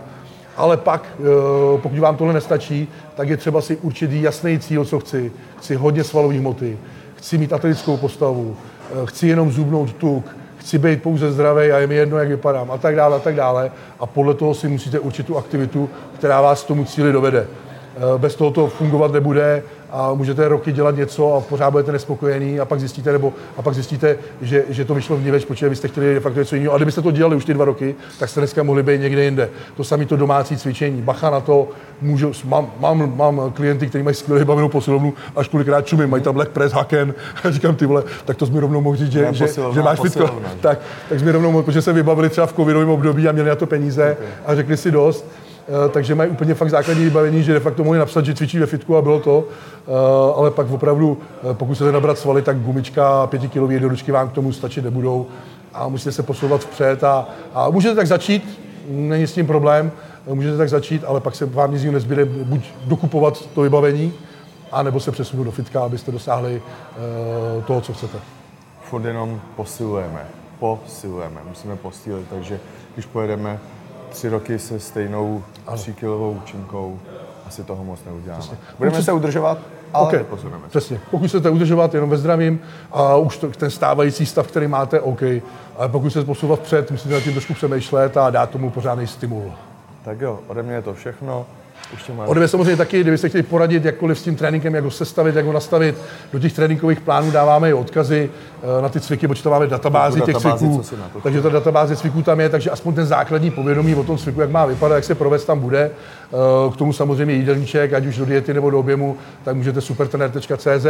Ale 0.56 0.76
pak, 0.76 1.04
eh, 1.18 1.22
pokud 1.82 1.98
vám 1.98 2.16
tohle 2.16 2.34
nestačí, 2.34 2.88
tak 3.16 3.28
je 3.28 3.36
třeba 3.36 3.60
si 3.60 3.76
určitý 3.76 4.22
jasný 4.22 4.58
cíl, 4.58 4.84
co 4.84 5.00
chci. 5.00 5.32
Chci 5.58 5.74
hodně 5.74 6.04
svalových 6.04 6.40
moty, 6.40 6.78
chci 7.14 7.38
mít 7.38 7.52
atletickou 7.52 7.96
postavu, 7.96 8.56
eh, 8.56 9.06
chci 9.06 9.28
jenom 9.28 9.52
zubnout 9.52 9.92
tuk, 9.92 10.36
chci 10.58 10.78
být 10.78 11.02
pouze 11.02 11.32
zdravý 11.32 11.72
a 11.72 11.78
je 11.78 11.86
mi 11.86 11.94
jedno, 11.94 12.18
jak 12.18 12.28
vypadám 12.28 12.70
a 12.70 12.78
tak 12.78 12.96
dále 12.96 13.16
a 13.16 13.20
tak 13.20 13.34
dále. 13.34 13.70
A 14.00 14.06
podle 14.06 14.34
toho 14.34 14.54
si 14.54 14.68
musíte 14.68 14.98
určit 14.98 15.26
tu 15.26 15.38
aktivitu, 15.38 15.90
která 16.18 16.40
vás 16.40 16.64
k 16.64 16.66
tomu 16.66 16.84
cíli 16.84 17.12
dovede. 17.12 17.46
Eh, 17.96 18.18
bez 18.18 18.34
toho 18.34 18.50
to 18.50 18.66
fungovat 18.66 19.12
nebude 19.12 19.62
a 19.94 20.14
můžete 20.14 20.48
roky 20.48 20.72
dělat 20.72 20.96
něco 20.96 21.34
a 21.34 21.40
pořád 21.40 21.70
budete 21.70 21.92
nespokojený 21.92 22.60
a 22.60 22.64
pak 22.64 22.80
zjistíte, 22.80 23.12
nebo 23.12 23.32
a 23.56 23.62
pak 23.62 23.74
zjistíte, 23.74 24.16
že, 24.42 24.64
že 24.68 24.84
to 24.84 24.94
vyšlo 24.94 25.16
v 25.16 25.24
něveč, 25.24 25.44
protože 25.44 25.68
vy 25.68 25.76
jste 25.76 25.88
chtěli 25.88 26.14
de 26.14 26.20
facto 26.20 26.38
něco 26.38 26.54
jiného. 26.54 26.74
A 26.74 26.76
kdybyste 26.76 27.02
to 27.02 27.10
dělali 27.10 27.36
už 27.36 27.44
ty 27.44 27.54
dva 27.54 27.64
roky, 27.64 27.94
tak 28.18 28.28
jste 28.28 28.40
dneska 28.40 28.62
mohli 28.62 28.82
být 28.82 29.00
někde 29.00 29.24
jinde. 29.24 29.50
To 29.76 29.84
samé 29.84 30.06
to 30.06 30.16
domácí 30.16 30.56
cvičení. 30.56 31.02
Bacha 31.02 31.30
na 31.30 31.40
to, 31.40 31.68
můžu, 32.00 32.32
mám, 32.44 32.72
mám, 32.80 33.16
mám 33.16 33.52
klienty, 33.52 33.86
kteří 33.86 34.04
mají 34.04 34.14
skvěle 34.14 34.38
vybavenou 34.38 34.68
posilovnu, 34.68 35.14
až 35.36 35.48
kolikrát 35.48 35.86
čumím, 35.86 36.10
mají 36.10 36.22
tam 36.22 36.36
leg 36.36 36.48
press, 36.48 36.72
haken, 36.72 37.14
a 37.44 37.50
říkám 37.50 37.76
ty 37.76 37.86
vole, 37.86 38.02
tak 38.24 38.36
to 38.36 38.46
jsme 38.46 38.60
rovnou 38.60 38.80
mohli 38.80 38.98
říct, 38.98 39.12
že, 39.12 39.28
že, 39.32 39.46
že, 39.74 39.82
máš 39.82 40.00
fitko. 40.00 40.30
Tak, 40.60 40.78
tak 41.08 41.20
jsme 41.20 41.32
rovnou, 41.32 41.62
protože 41.62 41.82
se 41.82 41.92
vybavili 41.92 42.28
třeba 42.28 42.46
v 42.46 42.52
covidovém 42.52 42.88
období 42.88 43.28
a 43.28 43.32
měli 43.32 43.48
na 43.48 43.56
to 43.56 43.66
peníze 43.66 44.12
okay. 44.12 44.26
a 44.46 44.54
řekli 44.54 44.76
si 44.76 44.90
dost, 44.90 45.26
takže 45.92 46.14
mají 46.14 46.30
úplně 46.30 46.54
fakt 46.54 46.70
základní 46.70 47.04
vybavení, 47.04 47.42
že 47.42 47.52
de 47.52 47.60
facto 47.60 47.84
mohli 47.84 47.98
napsat, 47.98 48.24
že 48.24 48.34
cvičí 48.34 48.58
ve 48.58 48.66
fitku 48.66 48.96
a 48.96 49.02
bylo 49.02 49.20
to, 49.20 49.44
eh, 49.48 49.90
ale 50.36 50.50
pak 50.50 50.70
opravdu, 50.70 51.18
eh, 51.50 51.54
pokud 51.54 51.74
chcete 51.74 51.92
nabrat 51.92 52.18
svaly, 52.18 52.42
tak 52.42 52.60
gumička, 52.60 53.26
pětikilový 53.26 53.74
jednodušky 53.74 54.12
vám 54.12 54.28
k 54.28 54.32
tomu 54.32 54.52
stačit 54.52 54.84
nebudou 54.84 55.26
a 55.72 55.88
musíte 55.88 56.12
se 56.12 56.22
posouvat 56.22 56.60
vpřed 56.60 57.04
a, 57.04 57.28
a 57.54 57.70
můžete 57.70 57.94
tak 57.94 58.06
začít, 58.06 58.60
není 58.88 59.26
s 59.26 59.32
tím 59.32 59.46
problém, 59.46 59.92
můžete 60.26 60.56
tak 60.56 60.68
začít, 60.68 61.04
ale 61.06 61.20
pak 61.20 61.34
se 61.34 61.46
vám 61.46 61.72
nic 61.72 61.84
nezbyde 61.84 62.24
buď 62.24 62.64
dokupovat 62.86 63.46
to 63.46 63.60
vybavení, 63.60 64.12
a 64.72 64.82
nebo 64.82 65.00
se 65.00 65.12
přesunout 65.12 65.44
do 65.44 65.50
fitka, 65.50 65.84
abyste 65.84 66.12
dosáhli 66.12 66.62
uh, 67.56 67.64
toho, 67.64 67.80
co 67.80 67.92
chcete. 67.92 68.18
Furt 68.82 69.04
jenom 69.04 69.40
posilujeme, 69.56 70.26
posilujeme, 70.58 71.40
musíme 71.48 71.76
posílit, 71.76 72.26
takže 72.30 72.60
když 72.94 73.06
pojedeme 73.06 73.58
tři 74.14 74.28
roky 74.28 74.58
se 74.58 74.80
stejnou 74.80 75.42
tříkilovou 75.74 76.32
účinkou 76.32 76.98
asi 77.46 77.64
toho 77.64 77.84
moc 77.84 77.98
neuděláme. 78.06 78.40
Přesně. 78.40 78.58
Budeme 78.78 79.02
se 79.02 79.12
udržovat, 79.12 79.58
ale 79.92 80.08
okay. 80.08 80.24
posuneme. 80.24 80.62
Přesně. 80.68 81.00
Pokud 81.10 81.28
chcete 81.28 81.50
udržovat 81.50 81.94
jenom 81.94 82.10
ve 82.10 82.16
zdravím 82.16 82.60
a 82.92 83.16
už 83.16 83.36
to, 83.38 83.48
ten 83.48 83.70
stávající 83.70 84.26
stav, 84.26 84.46
který 84.46 84.66
máte, 84.66 85.00
OK. 85.00 85.22
Ale 85.76 85.88
pokud 85.88 86.10
se 86.10 86.24
posouvat 86.24 86.60
před, 86.60 86.90
musíte 86.90 87.14
na 87.14 87.20
tím 87.20 87.32
trošku 87.32 87.54
přemýšlet 87.54 88.16
a 88.16 88.30
dát 88.30 88.50
tomu 88.50 88.70
pořádný 88.70 89.06
stimul. 89.06 89.52
Tak 90.04 90.20
jo, 90.20 90.38
ode 90.46 90.62
mě 90.62 90.74
je 90.74 90.82
to 90.82 90.94
všechno. 90.94 91.46
Mě 92.34 92.48
samozřejmě 92.48 92.76
taky, 92.76 93.00
kdybyste 93.00 93.28
chtěli 93.28 93.42
poradit 93.42 93.84
jakkoliv 93.84 94.18
s 94.18 94.22
tím 94.22 94.36
tréninkem, 94.36 94.74
jak 94.74 94.84
ho 94.84 94.90
sestavit, 94.90 95.36
jak 95.36 95.46
ho 95.46 95.52
nastavit, 95.52 95.94
do 96.32 96.38
těch 96.38 96.52
tréninkových 96.52 97.00
plánů 97.00 97.30
dáváme 97.30 97.70
i 97.70 97.72
odkazy 97.72 98.30
eh, 98.78 98.82
na 98.82 98.88
ty 98.88 99.00
cviky, 99.00 99.28
protože 99.28 99.42
to 99.42 99.50
máme 99.50 99.66
databázi 99.66 100.20
těch 100.20 100.36
cviků, 100.36 100.82
takže 101.22 101.42
ta 101.42 101.48
databáze 101.48 101.96
cviků 101.96 102.22
tam 102.22 102.40
je, 102.40 102.48
takže 102.48 102.70
aspoň 102.70 102.94
ten 102.94 103.06
základní 103.06 103.50
povědomí 103.50 103.94
o 103.94 104.02
tom 104.02 104.18
cviku, 104.18 104.40
jak 104.40 104.50
má 104.50 104.66
vypadat, 104.66 104.94
jak 104.94 105.04
se 105.04 105.14
provést 105.14 105.44
tam 105.44 105.60
bude. 105.60 105.90
Eh, 106.34 106.72
k 106.72 106.76
tomu 106.76 106.92
samozřejmě 106.92 107.34
jídelníček, 107.34 107.92
ať 107.92 108.06
už 108.06 108.16
do 108.16 108.24
diety 108.24 108.54
nebo 108.54 108.70
do 108.70 108.78
objemu, 108.78 109.16
tak 109.44 109.56
můžete 109.56 109.80
supertrener.cz 109.80 110.86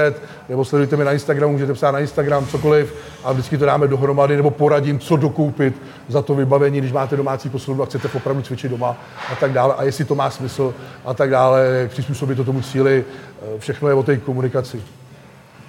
nebo 0.49 0.65
sledujte 0.65 0.97
mě 0.97 1.05
na 1.05 1.13
Instagramu, 1.13 1.53
můžete 1.53 1.75
psát 1.75 1.91
na 1.91 1.99
Instagram 1.99 2.47
cokoliv 2.47 2.95
a 3.25 3.33
vždycky 3.33 3.59
to 3.59 3.65
dáme 3.65 3.89
dohromady 3.89 4.37
nebo 4.37 4.51
poradím, 4.51 4.99
co 4.99 5.17
dokoupit 5.17 5.83
za 6.09 6.23
to 6.23 6.35
vybavení, 6.35 6.79
když 6.79 6.93
máte 6.93 7.17
domácí 7.17 7.49
posilovnu 7.49 7.83
a 7.83 7.87
chcete 7.87 8.09
opravdu 8.15 8.43
cvičit 8.43 8.71
doma 8.71 8.97
a 9.33 9.35
tak 9.35 9.53
dále. 9.53 9.75
A 9.75 9.83
jestli 9.83 10.05
to 10.05 10.15
má 10.15 10.31
smysl 10.31 10.75
a 11.05 11.15
tak 11.15 11.31
dále, 11.31 11.89
přizpůsobit 11.89 12.37
to 12.37 12.45
tomu 12.45 12.63
cíli, 12.63 13.05
eh, 13.43 13.59
všechno 13.59 13.89
je 13.89 13.95
o 13.95 14.03
té 14.03 14.17
komunikaci. 14.17 14.83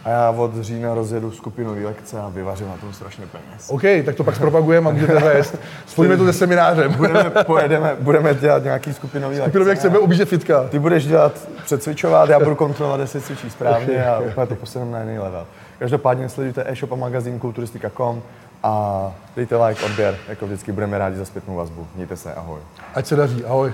A 0.05 0.09
já 0.09 0.29
od 0.29 0.55
října 0.61 0.93
rozjedu 0.93 1.31
skupinový 1.31 1.85
lekce 1.85 2.19
a 2.19 2.29
vyvařím 2.29 2.67
na 2.67 2.77
tom 2.77 2.93
strašně 2.93 3.25
peněz. 3.27 3.69
OK, 3.69 3.81
tak 4.05 4.15
to 4.15 4.23
pak 4.23 4.35
zpropagujeme 4.35 4.89
a 4.89 4.93
můžete 4.93 5.19
vést. 5.19 5.55
Spojíme 5.85 6.17
to 6.17 6.25
se 6.25 6.33
seminářem. 6.33 6.93
Budeme, 6.93 7.31
pojedeme, 7.45 7.95
budeme 7.99 8.33
dělat 8.33 8.63
nějaký 8.63 8.93
skupinový 8.93 9.35
lekce. 9.35 9.49
Skupinový 9.49 9.69
lekce, 9.69 9.89
objíždět 9.89 10.29
fitka. 10.29 10.63
Ty 10.63 10.79
budeš 10.79 11.05
dělat 11.05 11.47
předcvičovat, 11.63 12.29
já 12.29 12.39
budu 12.39 12.55
kontrolovat, 12.65 12.99
jestli 12.99 13.21
cvičí 13.21 13.49
správně 13.49 13.85
okay. 13.85 14.07
a 14.07 14.19
úplně 14.19 14.47
to 14.47 14.55
posuneme 14.55 14.91
na 14.91 14.99
jiný 14.99 15.19
level. 15.19 15.45
Každopádně 15.79 16.29
sledujte 16.29 16.63
e-shop 16.67 16.91
a 16.91 16.95
magazín 16.95 17.39
kulturistika.com 17.39 18.21
a 18.63 19.11
dejte 19.35 19.65
like, 19.65 19.85
odběr, 19.85 20.17
jako 20.27 20.45
vždycky 20.45 20.71
budeme 20.71 20.97
rádi 20.97 21.17
za 21.17 21.25
zpětnou 21.25 21.55
vazbu. 21.55 21.87
Mějte 21.95 22.17
se, 22.17 22.33
ahoj. 22.33 22.59
Ať 22.93 23.05
se 23.05 23.15
daří, 23.15 23.45
ahoj. 23.45 23.73